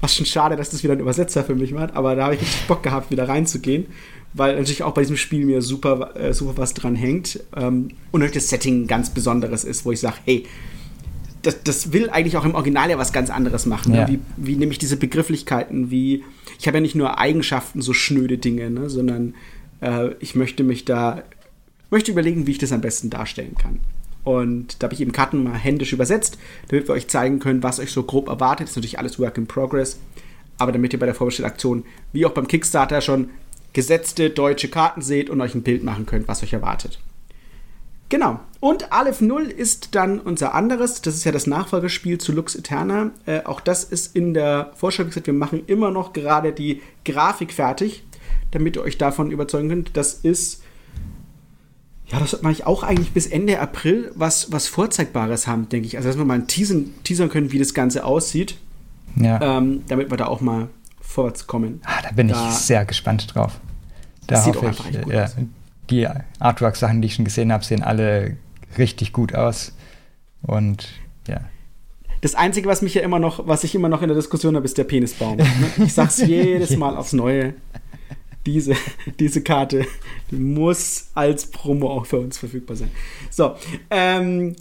was 0.00 0.14
schon 0.14 0.26
schade, 0.26 0.56
dass 0.56 0.70
das 0.70 0.82
wieder 0.82 0.94
ein 0.94 1.00
Übersetzer 1.00 1.44
für 1.44 1.54
mich 1.54 1.72
macht, 1.72 1.94
aber 1.94 2.14
da 2.14 2.24
habe 2.24 2.34
ich 2.34 2.40
richtig 2.40 2.66
Bock 2.66 2.82
gehabt, 2.82 3.10
wieder 3.10 3.28
reinzugehen, 3.28 3.86
weil 4.34 4.54
natürlich 4.54 4.82
auch 4.82 4.94
bei 4.94 5.02
diesem 5.02 5.16
Spiel 5.16 5.44
mir 5.44 5.62
super, 5.62 6.16
äh, 6.16 6.32
super 6.32 6.56
was 6.56 6.74
dran 6.74 6.94
hängt 6.94 7.40
ähm, 7.56 7.88
und 8.12 8.20
natürlich 8.20 8.44
das 8.44 8.50
Setting 8.50 8.86
ganz 8.86 9.10
besonderes 9.10 9.64
ist, 9.64 9.84
wo 9.84 9.92
ich 9.92 10.00
sage, 10.00 10.16
hey, 10.24 10.46
das, 11.42 11.62
das, 11.62 11.92
will 11.92 12.10
eigentlich 12.10 12.36
auch 12.36 12.44
im 12.44 12.54
Original 12.54 12.90
ja 12.90 12.98
was 12.98 13.12
ganz 13.12 13.30
anderes 13.30 13.64
machen. 13.64 13.92
Ne? 13.92 13.98
Ja. 13.98 14.08
Ne? 14.08 14.18
Wie, 14.36 14.48
wie 14.48 14.56
nehme 14.56 14.72
ich 14.72 14.78
diese 14.78 14.96
Begrifflichkeiten, 14.96 15.90
wie, 15.90 16.24
ich 16.58 16.66
habe 16.66 16.78
ja 16.78 16.80
nicht 16.80 16.94
nur 16.94 17.18
Eigenschaften, 17.18 17.80
so 17.80 17.92
schnöde 17.92 18.38
Dinge, 18.38 18.70
ne? 18.70 18.90
sondern 18.90 19.34
äh, 19.80 20.10
ich 20.20 20.34
möchte 20.34 20.64
mich 20.64 20.84
da, 20.84 21.22
möchte 21.90 22.10
überlegen, 22.10 22.46
wie 22.46 22.52
ich 22.52 22.58
das 22.58 22.72
am 22.72 22.80
besten 22.80 23.08
darstellen 23.10 23.54
kann. 23.56 23.80
Und 24.28 24.82
da 24.82 24.84
habe 24.84 24.94
ich 24.94 25.00
eben 25.00 25.12
Karten 25.12 25.42
mal 25.42 25.54
händisch 25.54 25.94
übersetzt, 25.94 26.36
damit 26.68 26.86
wir 26.86 26.94
euch 26.94 27.08
zeigen 27.08 27.38
können, 27.38 27.62
was 27.62 27.80
euch 27.80 27.90
so 27.90 28.02
grob 28.02 28.28
erwartet. 28.28 28.66
Das 28.66 28.72
ist 28.72 28.76
natürlich 28.76 28.98
alles 28.98 29.18
Work 29.18 29.38
in 29.38 29.46
Progress. 29.46 29.98
Aber 30.58 30.70
damit 30.70 30.92
ihr 30.92 30.98
bei 30.98 31.06
der 31.06 31.14
Vorbestellaktion, 31.14 31.86
wie 32.12 32.26
auch 32.26 32.32
beim 32.32 32.46
Kickstarter, 32.46 33.00
schon 33.00 33.30
gesetzte 33.72 34.28
deutsche 34.28 34.68
Karten 34.68 35.00
seht 35.00 35.30
und 35.30 35.40
euch 35.40 35.54
ein 35.54 35.62
Bild 35.62 35.82
machen 35.82 36.04
könnt, 36.04 36.28
was 36.28 36.42
euch 36.42 36.52
erwartet. 36.52 37.00
Genau. 38.10 38.38
Und 38.60 38.92
Aleph 38.92 39.22
0 39.22 39.44
ist 39.44 39.94
dann 39.94 40.20
unser 40.20 40.52
anderes. 40.52 41.00
Das 41.00 41.14
ist 41.14 41.24
ja 41.24 41.32
das 41.32 41.46
Nachfolgespiel 41.46 42.18
zu 42.18 42.32
Lux 42.32 42.54
Eterna. 42.54 43.12
Äh, 43.24 43.44
auch 43.44 43.62
das 43.62 43.82
ist 43.82 44.14
in 44.14 44.34
der 44.34 44.72
Vorschau 44.74 45.06
gesagt, 45.06 45.26
wir 45.26 45.32
machen 45.32 45.62
immer 45.66 45.90
noch 45.90 46.12
gerade 46.12 46.52
die 46.52 46.82
Grafik 47.06 47.54
fertig, 47.54 48.04
damit 48.50 48.76
ihr 48.76 48.82
euch 48.82 48.98
davon 48.98 49.30
überzeugen 49.30 49.70
könnt. 49.70 49.96
Das 49.96 50.12
ist 50.12 50.62
ja, 52.10 52.18
das 52.18 52.40
mache 52.42 52.52
ich 52.52 52.66
auch 52.66 52.82
eigentlich 52.82 53.12
bis 53.12 53.26
Ende 53.26 53.60
April 53.60 54.12
was, 54.14 54.50
was 54.50 54.66
Vorzeigbares 54.66 55.46
haben, 55.46 55.68
denke 55.68 55.86
ich. 55.86 55.96
Also, 55.96 56.08
dass 56.08 56.16
wir 56.16 56.24
mal 56.24 56.42
teasern, 56.42 56.90
teasern 57.04 57.28
können, 57.28 57.52
wie 57.52 57.58
das 57.58 57.74
Ganze 57.74 58.04
aussieht. 58.04 58.56
Ja. 59.16 59.58
Ähm, 59.58 59.82
damit 59.88 60.10
wir 60.10 60.16
da 60.16 60.26
auch 60.26 60.40
mal 60.40 60.68
vorwärts 61.00 61.46
kommen. 61.46 61.80
Ah, 61.84 62.02
da 62.02 62.10
bin 62.12 62.28
da, 62.28 62.48
ich 62.48 62.54
sehr 62.56 62.84
gespannt 62.84 63.34
drauf. 63.34 63.58
Da 64.26 64.36
das 64.36 64.46
hoffe 64.46 64.74
ich, 64.90 65.12
äh, 65.12 65.28
die 65.90 66.06
Artwork-Sachen, 66.38 67.02
die 67.02 67.06
ich 67.06 67.14
schon 67.14 67.24
gesehen 67.24 67.52
habe, 67.52 67.64
sehen 67.64 67.82
alle 67.82 68.36
richtig 68.76 69.12
gut 69.12 69.34
aus. 69.34 69.72
Und 70.42 70.88
ja. 71.26 71.40
Das 72.20 72.34
Einzige, 72.34 72.68
was 72.68 72.82
mich 72.82 72.94
ja 72.94 73.02
immer 73.02 73.18
noch, 73.18 73.46
was 73.46 73.64
ich 73.64 73.74
immer 73.74 73.88
noch 73.88 74.02
in 74.02 74.08
der 74.08 74.16
Diskussion 74.16 74.56
habe, 74.56 74.64
ist 74.64 74.78
der 74.78 74.84
Penisbaum. 74.84 75.38
Ich 75.78 75.94
sag's 75.94 76.18
jedes 76.26 76.76
Mal 76.76 76.96
aufs 76.96 77.12
Neue 77.12 77.54
diese, 78.46 78.74
diese 79.18 79.42
Karte 79.42 79.86
die 80.30 80.36
muss 80.36 81.10
als 81.14 81.50
Promo 81.50 81.90
auch 81.90 82.06
für 82.06 82.18
uns 82.18 82.38
verfügbar 82.38 82.76
sein. 82.76 82.90
So, 83.30 83.56
ähm, 83.90 84.56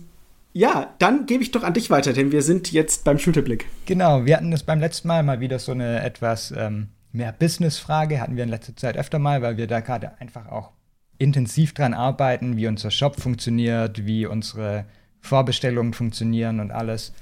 ja, 0.54 0.94
dann 1.00 1.26
gebe 1.26 1.44
ich 1.44 1.52
doch 1.52 1.64
an 1.64 1.74
dich 1.74 1.90
weiter, 1.90 2.14
denn 2.14 2.32
wir 2.32 2.42
sind 2.42 2.72
jetzt 2.72 3.04
beim 3.04 3.20
Schulterblick. 3.20 3.66
Genau, 3.86 4.26
wir 4.26 4.38
hatten 4.38 4.52
das 4.52 4.64
beim 4.64 4.80
letzten 4.80 5.08
Mal 5.08 5.24
mal 5.24 5.40
wieder 5.40 5.60
so 5.60 5.72
eine 5.72 6.02
etwas 6.02 6.52
ähm, 6.56 6.88
mehr 7.12 7.32
Business-Frage, 7.32 8.20
hatten 8.20 8.38
wir 8.38 8.44
in 8.44 8.50
letzter 8.50 8.76
Zeit 8.76 8.98
öfter 8.98 9.20
mal, 9.20 9.42
weil 9.42 9.58
wir 9.58 9.68
da 9.68 9.82
gerade 9.82 10.20
einfach 10.20 10.48
auch 10.48 10.72
intensiv 11.18 11.74
dran 11.74 11.94
arbeiten, 11.94 12.58
wie 12.58 12.68
unser 12.68 12.92
Shop 12.92 13.20
funktioniert, 13.20 14.06
wie 14.06 14.26
unsere 14.26 14.86
Vorbestellungen 15.20 15.94
funktionieren 15.94 16.60
und 16.60 16.72
alles. 16.72 17.14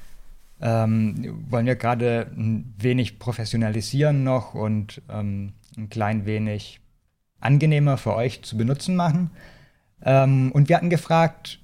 Ähm, 0.61 1.43
wollen 1.49 1.65
wir 1.65 1.75
gerade 1.75 2.31
ein 2.37 2.73
wenig 2.77 3.19
professionalisieren 3.19 4.23
noch 4.23 4.53
und 4.53 5.01
ähm, 5.09 5.53
ein 5.77 5.89
klein 5.89 6.25
wenig 6.25 6.79
angenehmer 7.39 7.97
für 7.97 8.15
euch 8.15 8.43
zu 8.43 8.57
benutzen 8.57 8.95
machen. 8.95 9.31
Ähm, 10.03 10.51
und 10.51 10.69
wir 10.69 10.77
hatten 10.77 10.89
gefragt, 10.89 11.59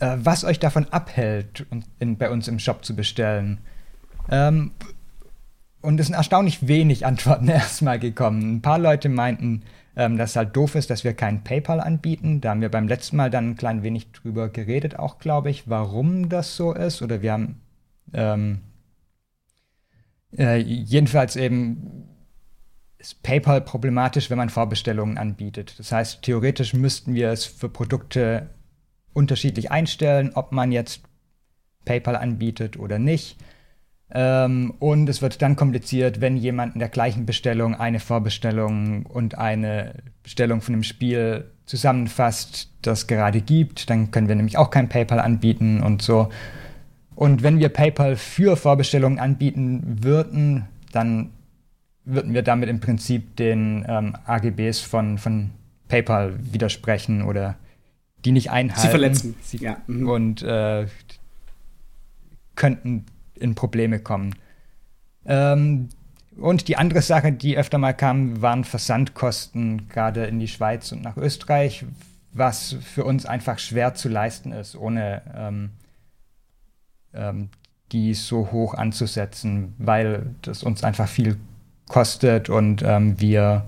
äh, 0.00 0.16
was 0.18 0.44
euch 0.44 0.58
davon 0.58 0.86
abhält, 0.90 1.66
in, 1.98 2.16
bei 2.16 2.30
uns 2.30 2.48
im 2.48 2.58
Shop 2.58 2.84
zu 2.84 2.96
bestellen. 2.96 3.58
Ähm, 4.30 4.72
und 5.82 5.98
es 5.98 6.06
sind 6.06 6.14
erstaunlich 6.14 6.66
wenig 6.66 7.06
Antworten 7.06 7.48
erstmal 7.48 7.98
gekommen. 7.98 8.56
Ein 8.56 8.62
paar 8.62 8.78
Leute 8.78 9.08
meinten, 9.08 9.62
ähm, 9.96 10.16
dass 10.16 10.30
es 10.30 10.36
halt 10.36 10.56
doof 10.56 10.74
ist, 10.74 10.90
dass 10.90 11.04
wir 11.04 11.14
kein 11.14 11.44
PayPal 11.44 11.80
anbieten. 11.80 12.40
Da 12.40 12.50
haben 12.50 12.60
wir 12.60 12.70
beim 12.70 12.88
letzten 12.88 13.16
Mal 13.16 13.30
dann 13.30 13.50
ein 13.50 13.56
klein 13.56 13.82
wenig 13.82 14.12
drüber 14.12 14.48
geredet, 14.48 14.98
auch 14.98 15.18
glaube 15.18 15.50
ich, 15.50 15.68
warum 15.68 16.28
das 16.28 16.56
so 16.56 16.72
ist. 16.72 17.02
Oder 17.02 17.22
wir 17.22 17.32
haben 17.32 17.60
ähm, 18.12 18.60
äh, 20.36 20.58
jedenfalls 20.58 21.36
eben 21.36 22.08
ist 23.00 23.22
PayPal 23.22 23.62
problematisch, 23.62 24.30
wenn 24.30 24.38
man 24.38 24.50
Vorbestellungen 24.50 25.18
anbietet. 25.18 25.78
Das 25.78 25.90
heißt, 25.90 26.22
theoretisch 26.22 26.74
müssten 26.74 27.14
wir 27.14 27.30
es 27.30 27.46
für 27.46 27.68
Produkte 27.68 28.50
unterschiedlich 29.14 29.70
einstellen, 29.70 30.32
ob 30.34 30.52
man 30.52 30.70
jetzt 30.70 31.02
PayPal 31.84 32.16
anbietet 32.16 32.78
oder 32.78 32.98
nicht. 32.98 33.38
Ähm, 34.12 34.74
und 34.78 35.08
es 35.08 35.22
wird 35.22 35.40
dann 35.40 35.56
kompliziert, 35.56 36.20
wenn 36.20 36.36
jemand 36.36 36.74
in 36.74 36.80
der 36.80 36.88
gleichen 36.88 37.26
Bestellung 37.26 37.74
eine 37.74 38.00
Vorbestellung 38.00 39.06
und 39.06 39.38
eine 39.38 39.94
Bestellung 40.22 40.60
von 40.60 40.74
einem 40.74 40.82
Spiel 40.82 41.50
zusammenfasst, 41.64 42.70
das 42.82 43.06
gerade 43.06 43.40
gibt. 43.40 43.88
Dann 43.88 44.10
können 44.10 44.28
wir 44.28 44.34
nämlich 44.34 44.58
auch 44.58 44.70
kein 44.70 44.88
PayPal 44.88 45.20
anbieten 45.20 45.82
und 45.82 46.02
so. 46.02 46.28
Und 47.14 47.42
wenn 47.42 47.58
wir 47.60 47.68
PayPal 47.68 48.16
für 48.16 48.56
Vorbestellungen 48.56 49.18
anbieten 49.18 49.98
würden, 50.02 50.66
dann 50.92 51.30
würden 52.04 52.34
wir 52.34 52.42
damit 52.42 52.68
im 52.68 52.80
Prinzip 52.80 53.36
den 53.36 53.84
ähm, 53.88 54.16
AGBs 54.26 54.80
von, 54.80 55.18
von 55.18 55.50
PayPal 55.88 56.34
widersprechen 56.52 57.22
oder 57.22 57.56
die 58.24 58.32
nicht 58.32 58.50
einhalten. 58.50 58.82
Sie 58.82 58.88
verletzen. 58.88 59.36
Sie, 59.42 59.58
ja. 59.58 59.76
Mhm. 59.86 60.08
Und 60.08 60.42
äh, 60.42 60.86
könnten 62.54 63.06
in 63.34 63.54
Probleme 63.54 63.98
kommen. 64.00 64.34
Ähm, 65.24 65.88
und 66.36 66.68
die 66.68 66.76
andere 66.76 67.02
Sache, 67.02 67.32
die 67.32 67.56
öfter 67.56 67.78
mal 67.78 67.92
kam, 67.92 68.40
waren 68.40 68.64
Versandkosten, 68.64 69.88
gerade 69.88 70.24
in 70.24 70.38
die 70.38 70.48
Schweiz 70.48 70.92
und 70.92 71.02
nach 71.02 71.16
Österreich, 71.16 71.84
was 72.32 72.76
für 72.80 73.04
uns 73.04 73.26
einfach 73.26 73.58
schwer 73.58 73.94
zu 73.94 74.08
leisten 74.08 74.52
ist, 74.52 74.76
ohne 74.76 75.22
ähm, 75.34 75.70
ähm, 77.12 77.48
die 77.92 78.14
so 78.14 78.52
hoch 78.52 78.74
anzusetzen, 78.74 79.74
weil 79.78 80.34
das 80.42 80.62
uns 80.62 80.84
einfach 80.84 81.08
viel 81.08 81.36
kostet 81.90 82.48
und 82.48 82.82
ähm, 82.82 83.20
wir 83.20 83.66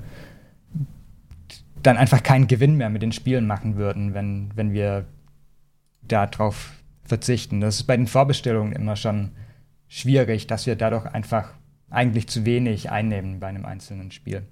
dann 1.82 1.96
einfach 1.96 2.22
keinen 2.22 2.46
Gewinn 2.46 2.76
mehr 2.76 2.88
mit 2.88 3.02
den 3.02 3.12
Spielen 3.12 3.46
machen 3.46 3.76
würden, 3.76 4.14
wenn, 4.14 4.50
wenn 4.54 4.72
wir 4.72 5.04
darauf 6.02 6.70
verzichten. 7.02 7.60
Das 7.60 7.76
ist 7.76 7.84
bei 7.84 7.96
den 7.96 8.06
Vorbestellungen 8.06 8.72
immer 8.72 8.96
schon 8.96 9.32
schwierig, 9.88 10.46
dass 10.46 10.66
wir 10.66 10.76
dadurch 10.76 11.06
einfach 11.06 11.52
eigentlich 11.90 12.28
zu 12.28 12.46
wenig 12.46 12.90
einnehmen 12.90 13.40
bei 13.40 13.48
einem 13.48 13.66
einzelnen 13.66 14.10
Spiel. 14.12 14.46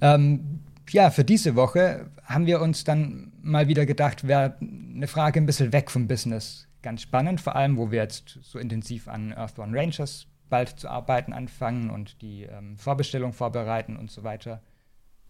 Ähm, 0.00 0.60
ja, 0.90 1.10
für 1.10 1.24
diese 1.24 1.56
Woche 1.56 2.10
haben 2.24 2.46
wir 2.46 2.62
uns 2.62 2.84
dann 2.84 3.32
mal 3.42 3.68
wieder 3.68 3.84
gedacht, 3.84 4.26
wäre 4.26 4.56
eine 4.60 5.08
Frage 5.08 5.40
ein 5.40 5.46
bisschen 5.46 5.72
weg 5.72 5.90
vom 5.90 6.06
Business 6.06 6.68
ganz 6.82 7.02
spannend, 7.02 7.40
vor 7.40 7.56
allem, 7.56 7.76
wo 7.76 7.90
wir 7.90 8.02
jetzt 8.02 8.38
so 8.42 8.58
intensiv 8.58 9.08
an 9.08 9.32
Earthbound 9.32 9.74
Rangers 9.74 10.26
bald 10.48 10.80
zu 10.80 10.88
arbeiten 10.88 11.32
anfangen 11.32 11.90
und 11.90 12.22
die 12.22 12.44
ähm, 12.44 12.76
Vorbestellung 12.78 13.32
vorbereiten 13.32 13.96
und 13.96 14.10
so 14.10 14.24
weiter. 14.24 14.62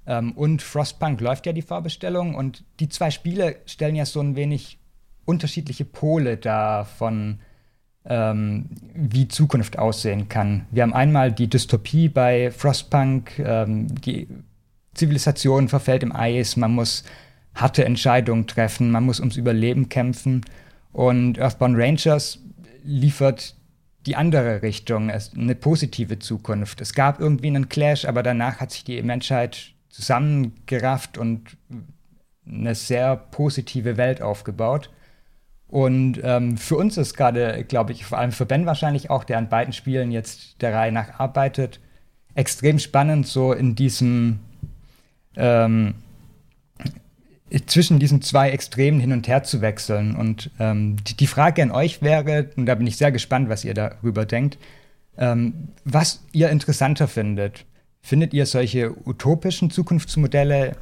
Ähm, 0.07 0.33
und 0.33 0.63
Frostpunk 0.63 1.21
läuft 1.21 1.47
ja 1.47 1.53
die 1.53 1.63
Vorbestellung 1.63 2.35
und 2.35 2.65
die 2.81 2.89
zwei 2.89 3.11
Spiele 3.11 3.57
stellen 3.67 3.97
ja 3.97 4.07
so 4.07 4.21
ein 4.21 4.37
wenig 4.37 4.79
unterschiedliche 5.25 5.85
Pole 5.85 6.39
dar 6.39 6.87
von 6.87 7.41
ähm, 8.07 8.71
wie 8.95 9.29
Zukunft 9.29 9.79
aussehen 9.79 10.29
kann. 10.29 10.67
Wir 10.71 10.83
haben 10.83 10.95
einmal 10.95 11.31
die 11.31 11.49
Dystopie 11.49 12.09
bei 12.09 12.51
Frostpunk, 12.51 13.39
ähm, 13.39 13.95
die 14.01 14.29
Zivilisation 14.95 15.69
verfällt 15.69 16.03
im 16.03 16.17
Eis, 16.17 16.57
man 16.57 16.75
muss 16.75 17.05
harte 17.55 17.85
Entscheidungen 17.85 18.47
treffen, 18.47 18.91
man 18.91 19.05
muss 19.05 19.21
ums 19.21 19.37
Überleben 19.37 19.89
kämpfen. 19.89 20.43
Und 20.93 21.39
Earthbound 21.39 21.77
Rangers 21.77 22.41
liefert 22.83 23.55
die 24.07 24.17
andere 24.17 24.63
Richtung, 24.63 25.11
eine 25.11 25.55
positive 25.55 26.19
Zukunft. 26.19 26.81
Es 26.81 26.95
gab 26.95 27.21
irgendwie 27.21 27.49
einen 27.49 27.69
Clash, 27.69 28.05
aber 28.05 28.23
danach 28.23 28.61
hat 28.61 28.71
sich 28.71 28.85
die 28.85 29.03
Menschheit 29.03 29.73
zusammengerafft 29.91 31.19
und 31.19 31.57
eine 32.47 32.75
sehr 32.75 33.17
positive 33.17 33.97
Welt 33.97 34.23
aufgebaut. 34.23 34.91
Und 35.67 36.21
ähm, 36.23 36.57
für 36.57 36.77
uns 36.77 36.97
ist 36.97 37.15
gerade, 37.15 37.65
glaube 37.65 37.93
ich, 37.93 38.07
vor 38.07 38.19
allem 38.19 38.33
für 38.33 38.47
Ben 38.47 38.65
wahrscheinlich 38.65 39.11
auch, 39.11 39.25
der 39.25 39.37
an 39.37 39.51
beiden 39.51 39.75
Spielen 39.75 40.11
jetzt 40.11 40.63
der 40.63 40.73
Reihe 40.73 40.93
nach 40.93 41.19
arbeitet, 41.21 41.81
extrem 42.35 42.79
spannend, 42.79 43.27
so 43.27 43.53
in 43.53 43.75
diesem 43.75 44.41
ähm, 45.37 45.95
zwischen 47.67 47.99
diesen 47.99 48.23
zwei 48.23 48.51
Extremen 48.51 49.01
hin 49.01 49.13
und 49.13 49.29
her 49.29 49.43
zu 49.43 49.61
wechseln. 49.61 50.17
Und 50.17 50.51
ähm, 50.59 50.97
die, 51.05 51.27
Frage 51.27 51.63
an 51.63 51.71
euch 51.71 52.03
wäre, 52.03 52.51
und 52.57 52.67
da 52.67 52.75
bin 52.75 52.87
ich 52.87 52.97
sehr 52.97 53.13
gespannt, 53.13 53.49
was 53.49 53.65
ihr 53.65 53.75
darüber 53.75 54.27
denkt, 54.27 54.59
ähm, 55.17 55.69
was 55.85 56.25
ihr 56.33 56.51
interessanter 56.51 57.09
findet. 57.09 57.65
Findet 58.01 58.33
ihr 58.35 58.47
solche 58.47 58.95
utopischen 59.07 59.71
Zukunftsmodelle 59.71 60.77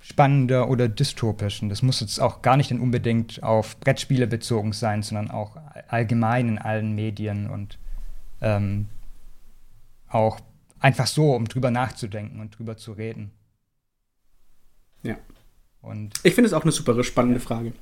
spannender 0.00 0.68
oder 0.68 0.88
dystopischen. 0.88 1.68
Das 1.68 1.82
muss 1.82 2.00
jetzt 2.00 2.20
auch 2.20 2.42
gar 2.42 2.56
nicht 2.56 2.72
unbedingt 2.72 3.42
auf 3.42 3.78
Brettspiele 3.78 4.26
bezogen 4.26 4.72
sein, 4.72 5.02
sondern 5.02 5.30
auch 5.30 5.56
allgemein 5.88 6.48
in 6.48 6.58
allen 6.58 6.94
Medien 6.94 7.48
und 7.48 7.78
ähm, 8.40 8.88
auch 10.08 10.40
einfach 10.80 11.06
so, 11.06 11.34
um 11.34 11.46
drüber 11.46 11.70
nachzudenken 11.70 12.40
und 12.40 12.58
drüber 12.58 12.76
zu 12.76 12.92
reden. 12.92 13.30
Ja. 15.02 15.16
Und 15.82 16.12
ich 16.22 16.34
finde 16.34 16.46
es 16.46 16.52
auch 16.52 16.62
eine 16.62 16.70
super 16.70 17.02
spannende 17.02 17.40
Frage. 17.40 17.72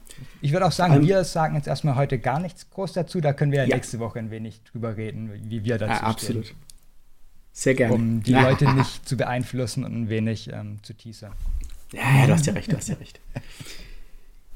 Ich 0.41 0.53
würde 0.53 0.67
auch 0.67 0.73
sagen, 0.73 0.97
um, 0.97 1.07
wir 1.07 1.23
sagen 1.25 1.55
jetzt 1.55 1.69
erstmal 1.69 1.97
heute 1.97 2.19
gar 2.19 2.41
nichts 2.41 2.71
groß 2.71 2.95
dazu. 2.95 3.21
Da 3.21 3.35
können 3.35 3.53
wir 3.53 3.59
ja, 3.61 3.67
ja. 3.67 3.77
nächste 3.77 3.99
Woche 3.99 4.19
ein 4.19 4.31
wenig 4.31 4.63
drüber 4.65 4.97
reden, 4.97 5.31
wie 5.45 5.65
wir 5.65 5.77
dazu 5.77 5.93
ja, 5.93 6.01
absolut. 6.01 6.47
stehen. 6.47 6.57
Sehr 7.53 7.75
gerne. 7.75 7.95
Um 7.95 8.23
die 8.23 8.33
Leute 8.33 8.73
nicht 8.73 9.07
zu 9.07 9.19
beeinflussen 9.19 9.85
und 9.85 9.95
ein 9.95 10.09
wenig 10.09 10.49
ähm, 10.53 10.79
zu 10.83 10.95
teasern. 10.95 11.33
Ja, 11.93 12.21
ja, 12.21 12.27
du 12.27 12.33
hast 12.33 12.47
ja 12.47 12.55
recht, 12.55 12.73
du 12.73 12.77
hast 12.77 12.89
ja 12.89 12.95
recht. 12.95 13.21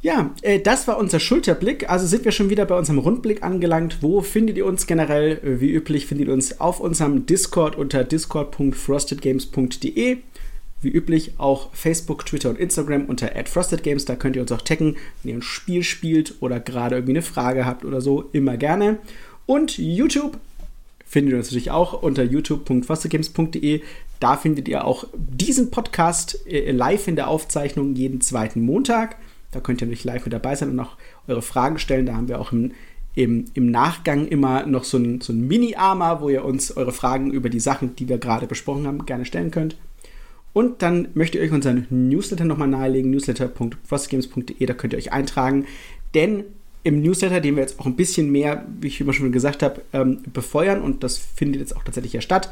Ja, 0.00 0.30
äh, 0.42 0.60
das 0.60 0.86
war 0.86 0.98
unser 0.98 1.18
Schulterblick. 1.18 1.90
Also 1.90 2.06
sind 2.06 2.24
wir 2.24 2.30
schon 2.32 2.50
wieder 2.50 2.66
bei 2.66 2.76
unserem 2.76 2.98
Rundblick 2.98 3.42
angelangt. 3.42 4.02
Wo 4.02 4.20
findet 4.20 4.58
ihr 4.58 4.66
uns 4.66 4.86
generell? 4.86 5.38
Äh, 5.38 5.60
wie 5.60 5.72
üblich 5.72 6.06
findet 6.06 6.28
ihr 6.28 6.34
uns 6.34 6.60
auf 6.60 6.78
unserem 6.78 7.26
Discord 7.26 7.74
unter 7.76 8.04
discord.frostedgames.de. 8.04 10.18
Wie 10.84 10.90
üblich 10.90 11.32
auch 11.38 11.74
Facebook, 11.74 12.26
Twitter 12.26 12.50
und 12.50 12.58
Instagram 12.58 13.06
unter 13.06 13.30
@frostedgames. 13.46 14.04
Da 14.04 14.16
könnt 14.16 14.36
ihr 14.36 14.42
uns 14.42 14.52
auch 14.52 14.62
taggen, 14.62 14.96
wenn 15.22 15.30
ihr 15.30 15.38
ein 15.38 15.42
Spiel 15.42 15.82
spielt 15.82 16.34
oder 16.40 16.60
gerade 16.60 16.96
irgendwie 16.96 17.12
eine 17.12 17.22
Frage 17.22 17.64
habt 17.64 17.84
oder 17.84 18.00
so, 18.00 18.28
immer 18.32 18.56
gerne. 18.56 18.98
Und 19.46 19.78
YouTube 19.78 20.38
findet 21.06 21.32
ihr 21.32 21.38
natürlich 21.38 21.70
auch 21.70 22.02
unter 22.02 22.24
youtube.frostedgames.de. 22.24 23.82
Da 24.20 24.36
findet 24.36 24.68
ihr 24.68 24.84
auch 24.84 25.06
diesen 25.14 25.70
Podcast 25.70 26.46
äh, 26.46 26.70
live 26.70 27.08
in 27.08 27.16
der 27.16 27.28
Aufzeichnung 27.28 27.94
jeden 27.94 28.20
zweiten 28.20 28.62
Montag. 28.62 29.16
Da 29.52 29.60
könnt 29.60 29.80
ihr 29.80 29.86
natürlich 29.86 30.04
live 30.04 30.24
mit 30.24 30.32
dabei 30.32 30.56
sein 30.56 30.70
und 30.70 30.80
auch 30.80 30.96
eure 31.28 31.42
Fragen 31.42 31.78
stellen. 31.78 32.06
Da 32.06 32.16
haben 32.16 32.28
wir 32.28 32.40
auch 32.40 32.52
im, 32.52 32.72
im, 33.14 33.44
im 33.54 33.70
Nachgang 33.70 34.26
immer 34.26 34.66
noch 34.66 34.84
so 34.84 34.98
ein, 34.98 35.20
so 35.20 35.32
ein 35.32 35.46
Mini-Armer, 35.46 36.20
wo 36.20 36.28
ihr 36.28 36.44
uns 36.44 36.76
eure 36.76 36.92
Fragen 36.92 37.30
über 37.30 37.48
die 37.48 37.60
Sachen, 37.60 37.94
die 37.96 38.08
wir 38.08 38.18
gerade 38.18 38.46
besprochen 38.46 38.86
haben, 38.86 39.06
gerne 39.06 39.24
stellen 39.24 39.50
könnt. 39.50 39.76
Und 40.54 40.80
dann 40.80 41.08
möchte 41.14 41.36
ich 41.36 41.44
euch 41.44 41.52
unseren 41.52 41.86
Newsletter 41.90 42.46
nochmal 42.46 42.68
nahelegen, 42.68 43.10
newsletter.frostgames.de, 43.10 44.64
da 44.64 44.72
könnt 44.72 44.94
ihr 44.94 44.98
euch 44.98 45.12
eintragen. 45.12 45.66
Denn 46.14 46.44
im 46.84 47.02
Newsletter, 47.02 47.40
den 47.40 47.56
wir 47.56 47.62
jetzt 47.62 47.80
auch 47.80 47.86
ein 47.86 47.96
bisschen 47.96 48.30
mehr, 48.30 48.64
wie 48.80 48.86
ich 48.86 49.00
immer 49.00 49.12
schon 49.12 49.32
gesagt 49.32 49.62
habe, 49.62 49.82
ähm, 49.92 50.22
befeuern, 50.32 50.80
und 50.80 51.02
das 51.02 51.18
findet 51.18 51.60
jetzt 51.60 51.76
auch 51.76 51.82
tatsächlich 51.82 52.12
ja 52.12 52.20
statt, 52.20 52.50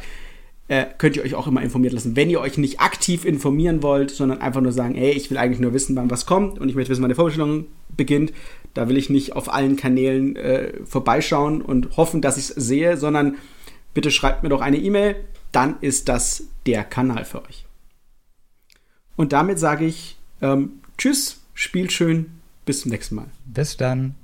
äh, 0.68 0.86
könnt 0.98 1.16
ihr 1.16 1.22
euch 1.22 1.34
auch 1.34 1.46
immer 1.46 1.62
informiert 1.62 1.92
lassen. 1.92 2.16
Wenn 2.16 2.30
ihr 2.30 2.40
euch 2.40 2.58
nicht 2.58 2.80
aktiv 2.80 3.24
informieren 3.24 3.82
wollt, 3.82 4.10
sondern 4.10 4.40
einfach 4.40 4.60
nur 4.60 4.72
sagen, 4.72 4.96
ey, 4.96 5.12
ich 5.12 5.30
will 5.30 5.38
eigentlich 5.38 5.60
nur 5.60 5.74
wissen, 5.74 5.94
wann 5.94 6.10
was 6.10 6.26
kommt 6.26 6.58
und 6.58 6.68
ich 6.68 6.74
möchte 6.74 6.90
wissen, 6.90 7.02
wann 7.02 7.10
die 7.10 7.14
Vorbestellung 7.14 7.66
beginnt, 7.96 8.32
da 8.74 8.88
will 8.88 8.96
ich 8.96 9.10
nicht 9.10 9.34
auf 9.36 9.52
allen 9.52 9.76
Kanälen 9.76 10.34
äh, 10.36 10.72
vorbeischauen 10.84 11.62
und 11.62 11.96
hoffen, 11.96 12.20
dass 12.20 12.38
ich 12.38 12.50
es 12.50 12.54
sehe, 12.56 12.96
sondern 12.96 13.36
bitte 13.94 14.10
schreibt 14.10 14.42
mir 14.42 14.48
doch 14.48 14.62
eine 14.62 14.78
E-Mail, 14.78 15.16
dann 15.52 15.76
ist 15.82 16.08
das 16.08 16.44
der 16.64 16.84
Kanal 16.84 17.26
für 17.26 17.44
euch. 17.44 17.66
Und 19.22 19.32
damit 19.32 19.60
sage 19.60 19.84
ich 19.84 20.16
ähm, 20.40 20.80
Tschüss, 20.98 21.42
spielt 21.54 21.92
schön, 21.92 22.32
bis 22.66 22.80
zum 22.80 22.90
nächsten 22.90 23.14
Mal. 23.14 23.26
Bis 23.46 23.76
dann. 23.76 24.16